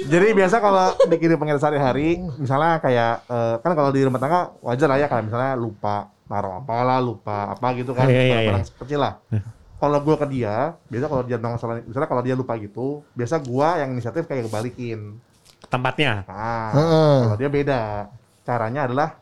Jadi 0.03 0.27
biasa 0.33 0.57
kalau 0.57 0.97
di 1.05 1.15
kehidupan 1.15 1.45
kita 1.47 1.59
sehari-hari, 1.61 2.17
misalnya 2.35 2.81
kayak 2.81 3.13
eh, 3.29 3.55
kan 3.61 3.71
kalau 3.77 3.93
di 3.93 4.01
rumah 4.01 4.19
tangga 4.19 4.51
wajar 4.59 4.87
lah 4.89 4.97
ya 4.99 5.07
kayak 5.07 5.29
misalnya 5.29 5.53
lupa 5.53 6.09
taruh 6.25 6.59
apa 6.59 6.75
lah, 6.81 6.99
lupa 6.99 7.53
apa 7.53 7.67
gitu 7.77 7.93
kan, 7.93 8.09
Iya, 8.09 8.21
iya, 8.25 8.37
iya. 8.41 8.51
barang 8.57 8.65
kecil 8.83 8.99
lah. 8.99 9.13
Kalau 9.83 9.99
gua 9.99 10.15
ke 10.15 10.27
dia, 10.31 10.79
biasa 10.87 11.05
kalau 11.11 11.23
dia 11.27 11.35
nongol 11.35 11.59
salah, 11.59 11.83
misalnya 11.83 12.07
kalau 12.07 12.23
dia 12.23 12.39
lupa 12.39 12.55
gitu, 12.55 13.03
biasa 13.11 13.43
gua 13.43 13.83
yang 13.83 13.91
inisiatif 13.91 14.23
kayak 14.23 14.47
kebalikin. 14.47 15.19
Tempatnya. 15.67 16.23
Nah, 16.23 16.71
Heeh. 16.71 17.15
kalau 17.27 17.35
dia 17.35 17.49
beda. 17.51 17.81
Caranya 18.43 18.87
adalah 18.87 19.19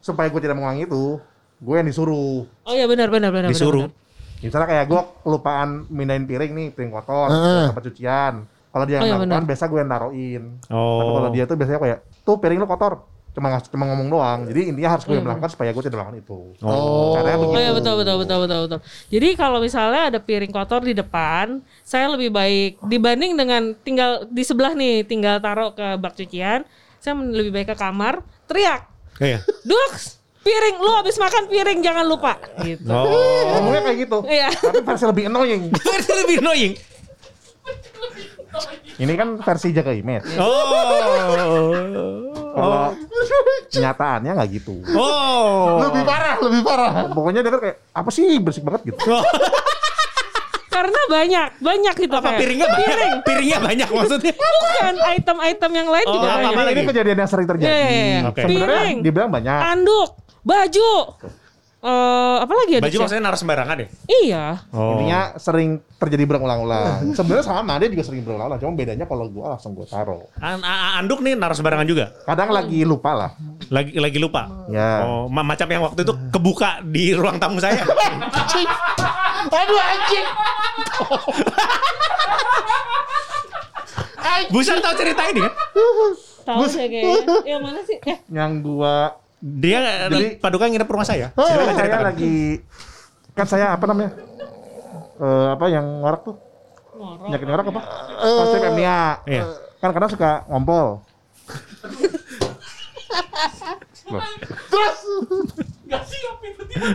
supaya 0.00 0.28
gue 0.28 0.40
tidak 0.40 0.56
mengulangi 0.56 0.84
itu, 0.84 1.16
gue 1.56 1.74
yang 1.76 1.84
disuruh. 1.84 2.44
Oh 2.64 2.72
iya 2.72 2.84
benar 2.84 3.08
benar 3.08 3.28
benar. 3.28 3.48
benar, 3.48 3.52
Disuruh. 3.52 3.88
benar. 3.88 4.40
Misalnya 4.40 4.68
kayak 4.68 4.84
gue 4.88 5.00
kelupaan 5.20 5.68
mindahin 5.88 6.24
piring 6.24 6.52
nih, 6.52 6.68
piring 6.72 6.92
kotor, 6.92 7.28
ke 7.28 7.60
tempat 7.72 7.84
cucian. 7.88 8.34
Kalau 8.44 8.84
dia 8.84 8.96
Oh, 8.96 8.98
yang 8.98 9.04
iya, 9.04 9.12
melakukan, 9.16 9.40
benar. 9.40 9.48
biasa 9.48 9.64
gue 9.68 9.78
yang 9.80 9.90
taruhin. 9.90 10.42
Tapi 10.60 10.72
Oh. 10.76 11.12
kalau 11.16 11.30
dia 11.32 11.44
tuh 11.44 11.56
biasanya 11.56 11.80
kayak, 11.80 11.98
tuh 12.20 12.36
piring 12.36 12.58
lu 12.58 12.66
kotor. 12.66 12.92
Cuma 13.34 13.58
cuma 13.58 13.84
ngomong 13.90 14.08
doang. 14.08 14.40
Jadi 14.46 14.70
intinya 14.70 14.94
harus 14.94 15.02
gue 15.02 15.12
Iya, 15.12 15.18
yang 15.18 15.26
melakukan 15.26 15.50
supaya 15.50 15.70
gue 15.74 15.82
tidak 15.82 15.98
melakukan 15.98 16.18
itu. 16.22 16.38
Oh. 16.62 17.18
Caranya 17.18 17.36
Oh 17.42 17.58
iya 17.58 17.72
betul 17.74 17.94
betul 17.98 18.16
betul 18.22 18.38
betul 18.46 18.58
betul. 18.70 18.80
Jadi 19.10 19.28
kalau 19.34 19.58
misalnya 19.58 20.02
ada 20.14 20.18
piring 20.22 20.52
kotor 20.54 20.86
di 20.86 20.94
depan, 20.94 21.58
saya 21.82 22.06
lebih 22.14 22.30
baik 22.30 22.78
dibanding 22.86 23.34
dengan 23.34 23.74
tinggal 23.82 24.22
di 24.30 24.46
sebelah 24.46 24.72
nih, 24.78 25.02
tinggal 25.02 25.42
taruh 25.42 25.74
ke 25.74 25.98
bak 25.98 26.14
cucian, 26.14 26.62
saya 27.02 27.18
lebih 27.18 27.50
baik 27.50 27.74
ke 27.74 27.76
kamar, 27.76 28.22
teriak, 28.46 28.94
Iya. 29.22 29.38
Dux, 29.62 30.18
piring 30.42 30.76
lu 30.82 30.90
habis 30.90 31.16
makan 31.18 31.46
piring 31.46 31.78
jangan 31.82 32.06
lupa. 32.06 32.38
Gitu. 32.62 32.90
Oh. 32.90 33.58
Ngomongnya 33.58 33.82
kayak 33.86 33.98
gitu. 34.06 34.18
Iya. 34.26 34.48
Tapi 34.50 34.80
versi 34.82 35.04
lebih 35.06 35.24
annoying. 35.30 35.62
Versi 35.86 36.12
lebih 36.12 36.36
annoying. 36.42 36.74
Ini 38.94 39.12
kan 39.14 39.28
versi 39.38 39.68
jaga 39.70 39.90
image. 39.90 40.26
Oh. 40.38 41.74
Kalau 42.54 42.94
kenyataannya 43.68 44.30
nggak 44.32 44.50
gitu. 44.52 44.78
Oh. 44.94 45.82
Lebih 45.82 46.02
parah, 46.06 46.36
lebih 46.38 46.60
parah. 46.62 46.92
Pokoknya 47.10 47.40
dia 47.42 47.50
kan 47.50 47.60
kayak, 47.60 47.76
apa 47.90 48.10
sih 48.10 48.38
bersih 48.38 48.62
banget 48.62 48.94
gitu. 48.94 48.98
Oh. 49.10 49.24
Karena 50.70 51.00
banyak, 51.06 51.48
banyak 51.62 51.94
gitu 51.96 52.14
Apa 52.14 52.34
kayak. 52.34 52.40
piringnya 52.42 52.66
banyak? 52.66 52.88
Piringnya 53.22 53.58
banyak 53.62 53.88
maksudnya. 53.88 54.32
Bukan 54.34 54.94
item-item 55.06 55.70
yang 55.70 55.88
lain 55.88 56.06
Oh, 56.06 56.12
juga 56.14 56.26
apa- 56.26 56.38
banyak. 56.42 56.58
apa 56.58 56.70
ini, 56.74 56.82
kejadian 56.84 57.18
yang 57.22 57.30
sering 57.30 57.46
terjadi. 57.46 57.70
Iya, 57.70 57.78
iya, 57.78 58.02
iya. 58.04 58.20
Oke. 58.26 58.40
Sebenarnya 58.42 58.82
Piring. 58.82 58.96
dibilang 59.02 59.30
banyak. 59.30 59.60
Anduk, 59.70 60.10
baju. 60.42 60.90
Eh, 61.84 62.36
apa 62.40 62.52
lagi 62.56 62.72
ya? 62.72 62.80
Baju 62.80 62.96
ya? 62.96 63.00
maksudnya 63.04 63.24
naruh 63.28 63.36
sembarangan 63.36 63.76
ya? 63.76 63.88
Iya. 64.08 64.44
Oh. 64.72 64.96
Intinya 64.96 65.36
sering 65.36 65.84
terjadi 66.00 66.24
berulang-ulang. 66.24 67.12
Sebenarnya 67.20 67.44
sama, 67.44 67.76
dia 67.76 67.92
juga 67.92 68.00
sering 68.00 68.24
berulang-ulang. 68.24 68.56
Cuma 68.56 68.72
bedanya 68.72 69.04
kalau 69.04 69.28
gua 69.28 69.52
langsung 69.52 69.76
gua 69.76 69.84
taruh. 69.84 70.24
An- 70.40 70.64
anduk 70.96 71.20
nih 71.20 71.36
naruh 71.36 71.52
sembarangan 71.52 71.84
juga. 71.84 72.08
Kadang 72.24 72.48
lagi 72.50 72.88
lupa 72.88 73.12
lah. 73.12 73.30
Lagi 73.68 74.00
lagi 74.00 74.16
lupa. 74.16 74.48
Ya. 74.66 75.04
Oh, 75.04 75.28
ma- 75.28 75.44
macam 75.44 75.68
yang 75.68 75.84
waktu 75.84 76.08
itu 76.08 76.16
kebuka 76.32 76.80
di 76.80 77.12
ruang 77.12 77.36
tamu 77.36 77.60
saya. 77.60 77.84
Anjing. 78.32 78.68
Aduh 79.44 79.76
anjing. 79.76 80.26
Busan 84.48 84.80
tahu 84.80 84.94
cerita 84.96 85.22
ini 85.28 85.40
kan? 85.44 85.52
Tahu 86.44 86.64
saya 86.64 86.88
kayaknya. 86.88 87.44
Yang 87.44 87.60
mana 87.60 87.80
sih? 87.84 87.96
Eh, 88.04 88.18
Yang 88.28 88.52
gua 88.64 89.20
Dia 89.44 90.08
Jadi- 90.08 90.40
paduka 90.40 90.64
nginep 90.64 90.88
rumah 90.88 91.04
saya. 91.04 91.28
Oh, 91.36 91.44
Silakan 91.44 91.68
saya 91.68 91.84
ceritakan. 91.84 92.04
lagi 92.08 92.36
kan 93.34 93.44
saya 93.44 93.66
apa 93.70 93.84
namanya? 93.84 94.10
Eh, 95.14 95.48
apa 95.52 95.64
yang 95.68 95.84
ngorak 96.00 96.24
tuh? 96.24 96.36
ngorok. 96.94 97.26
Penyakit 97.28 97.46
ngorak 97.46 97.66
apa? 97.68 97.80
Konsep 98.16 98.60
apnea. 98.62 99.00
Iya. 99.26 99.42
Kan 99.78 99.90
kadang 99.92 100.08
suka 100.08 100.30
ngompol. 100.48 101.04
Loh, 104.04 104.20
Terus, 104.70 104.98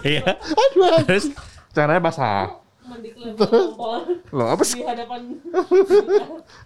Iya. 0.02 0.26
aduh. 0.36 1.02
Terus 1.06 1.26
caranya 1.70 2.02
basah. 2.02 2.58
Loh, 4.32 4.48
apa 4.50 4.64
sih? 4.64 4.82
di 4.82 4.86
hadapan 4.86 5.22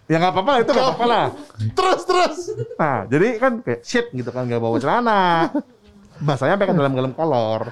Ya 0.06 0.16
nggak 0.16 0.32
apa-apa 0.32 0.52
itu 0.58 0.70
nggak 0.70 0.86
apa-apa 0.86 1.04
lah. 1.04 1.26
Terus, 1.70 2.00
terus. 2.02 2.36
Nah, 2.74 3.04
jadi 3.04 3.36
kan 3.36 3.52
kayak 3.60 3.80
shit 3.82 4.08
gitu 4.10 4.28
kan 4.28 4.44
nggak 4.44 4.58
bawa 4.58 4.76
celana. 4.78 5.52
Basahnya 6.16 6.54
sampai 6.54 6.68
ke 6.68 6.74
dalam 6.76 6.92
dalam 6.92 7.12
kolor. 7.12 7.70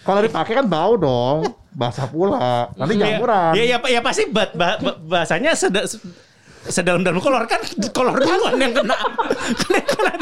Kalau 0.00 0.20
dipakai 0.20 0.52
kan 0.54 0.66
bau 0.66 0.94
dong, 0.94 1.48
basah 1.70 2.04
pula. 2.04 2.68
Nanti 2.74 2.94
jampuran. 2.94 3.56
Ya, 3.56 3.64
ya, 3.64 3.76
ya, 3.78 3.88
ya 3.88 4.00
pasti 4.00 4.28
ba 4.28 4.52
ba 4.52 4.76
ba- 4.76 5.00
bahasanya 5.00 5.56
seda, 5.56 5.88
se- 5.88 6.00
sedalam-dalam 6.66 7.18
kolor 7.18 7.44
kan 7.44 7.56
kolor 7.88 8.12
duluan 8.14 8.52
yang 8.58 8.72
kena. 8.74 8.92
kena, 9.56 10.12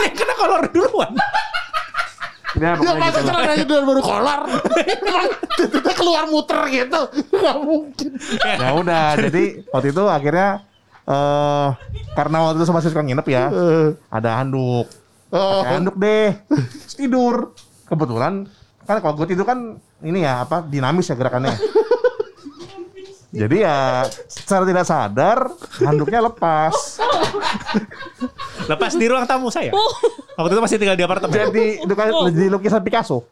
yang 0.00 0.14
kena 0.14 0.34
kolor 0.34 0.62
duluan. 0.70 1.12
Ya, 2.52 2.74
Ya 2.74 2.92
masa 2.92 3.14
gitu 3.14 3.26
celananya 3.26 3.64
dari 3.64 3.84
baru 3.84 4.02
kolar. 4.02 4.40
Emang 4.82 5.26
titiknya 5.54 5.94
keluar 5.94 6.24
muter 6.26 6.60
gitu. 6.68 7.00
Gak 7.32 7.56
mungkin. 7.58 8.10
Ya 8.42 8.70
udah, 8.72 9.06
jadi 9.20 9.44
waktu 9.66 9.88
itu 9.90 10.02
akhirnya 10.04 10.48
eh 11.06 11.68
karena 12.12 12.36
waktu 12.44 12.58
itu 12.60 12.70
masih 12.70 12.90
suka 12.90 13.02
nginep 13.02 13.26
ya, 13.26 13.44
Eh, 13.48 13.88
ada 14.06 14.30
handuk. 14.38 14.86
Oh, 15.30 15.62
Pakai 15.62 15.74
handuk 15.78 15.96
deh. 15.96 16.28
Terus 16.50 16.94
tidur. 16.94 17.34
Kebetulan 17.86 18.46
kan 18.82 18.96
kalau 18.98 19.14
gue 19.14 19.30
tidur 19.30 19.46
kan 19.46 19.78
ini 20.02 20.26
ya 20.26 20.42
apa 20.42 20.62
dinamis 20.62 21.06
ya 21.06 21.14
gerakannya. 21.14 21.54
Jadi 23.30 23.62
ya 23.62 24.02
secara 24.26 24.66
tidak 24.66 24.82
sadar 24.82 25.54
handuknya 25.78 26.18
lepas. 26.20 26.98
Lepas 28.66 28.98
di 28.98 29.06
ruang 29.06 29.22
tamu 29.22 29.54
saya. 29.54 29.70
Waktu 30.34 30.50
itu 30.50 30.62
masih 30.62 30.76
tinggal 30.82 30.98
di 30.98 31.06
apartemen. 31.06 31.30
Jadi 31.30 31.66
itu 31.78 31.94
kan 31.94 32.10
jadi 32.26 32.50
lukisan 32.50 32.82
Picasso. 32.82 33.30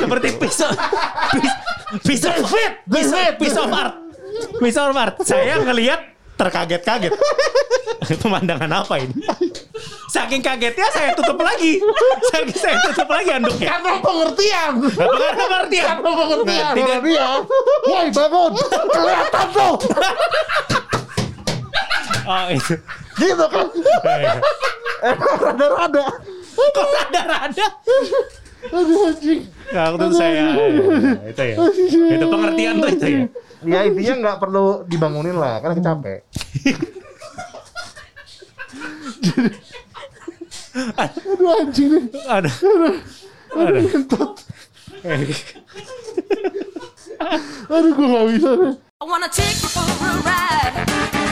Seperti 0.00 0.28
pisau 0.40 0.70
pis- 1.36 1.58
pisau 2.00 2.32
fit, 2.48 2.72
pisau 2.88 3.20
pisau 3.36 3.62
of 3.68 3.72
art. 3.74 3.94
Pisau 4.56 4.84
of 4.88 4.96
art. 4.96 5.14
Saya 5.20 5.60
ngelihat 5.60 6.09
terkaget-kaget. 6.40 7.12
Pemandangan 8.24 8.70
apa 8.82 8.94
ini? 8.98 9.12
Saking 10.10 10.42
kagetnya 10.42 10.88
saya 10.90 11.12
tutup 11.14 11.38
lagi. 11.38 11.78
Saking 12.32 12.56
saya 12.58 12.76
tutup 12.90 13.06
lagi 13.06 13.28
handuknya. 13.30 13.68
karena 13.76 13.92
pengertian. 14.02 14.72
Apakah 14.82 15.32
pengertian? 15.36 15.86
Karena 15.86 16.02
pengertian. 16.02 16.64
Nah, 16.64 16.74
tidak- 16.74 17.02
dia. 17.04 17.28
Woi 17.86 18.08
bangun. 18.10 18.52
Kelihatan 18.90 19.46
tuh. 19.52 19.74
Oh 22.26 22.44
itu. 22.50 22.74
Gitu 23.20 23.44
kan. 23.46 23.66
Emang 25.00 25.36
rada-rada. 25.38 26.04
Kok 26.56 26.86
rada-rada? 26.98 27.66
Aduh 28.70 29.08
anjing. 29.08 29.40
Nah, 29.70 29.86
itu 29.94 30.06
saya 30.12 30.44
itu 31.30 31.42
ya. 31.46 31.56
Itu 32.18 32.26
pengertian 32.26 32.74
tuh 32.82 32.90
itu 32.90 33.06
ya. 33.06 33.20
Ya 33.60 33.84
intinya 33.84 34.14
nggak 34.24 34.38
perlu 34.40 34.88
dibangunin 34.88 35.36
lah, 35.36 35.60
karena 35.60 35.76
capek. 35.84 36.24
Aduh 40.96 41.50
anjing 41.60 41.90
nih. 41.92 42.04
Aduh. 42.24 42.56
Aduh 43.52 43.84
kentut. 43.90 44.32
Aduh 47.70 47.90
gue 47.94 48.06
gak 48.06 48.24
bisa 48.32 48.50
nih. 48.56 48.74
I 49.00 49.04
wanna 49.04 49.28
take 49.28 49.60
you 49.60 49.68
for 49.68 49.84
a 49.84 50.10
ride. 50.24 51.29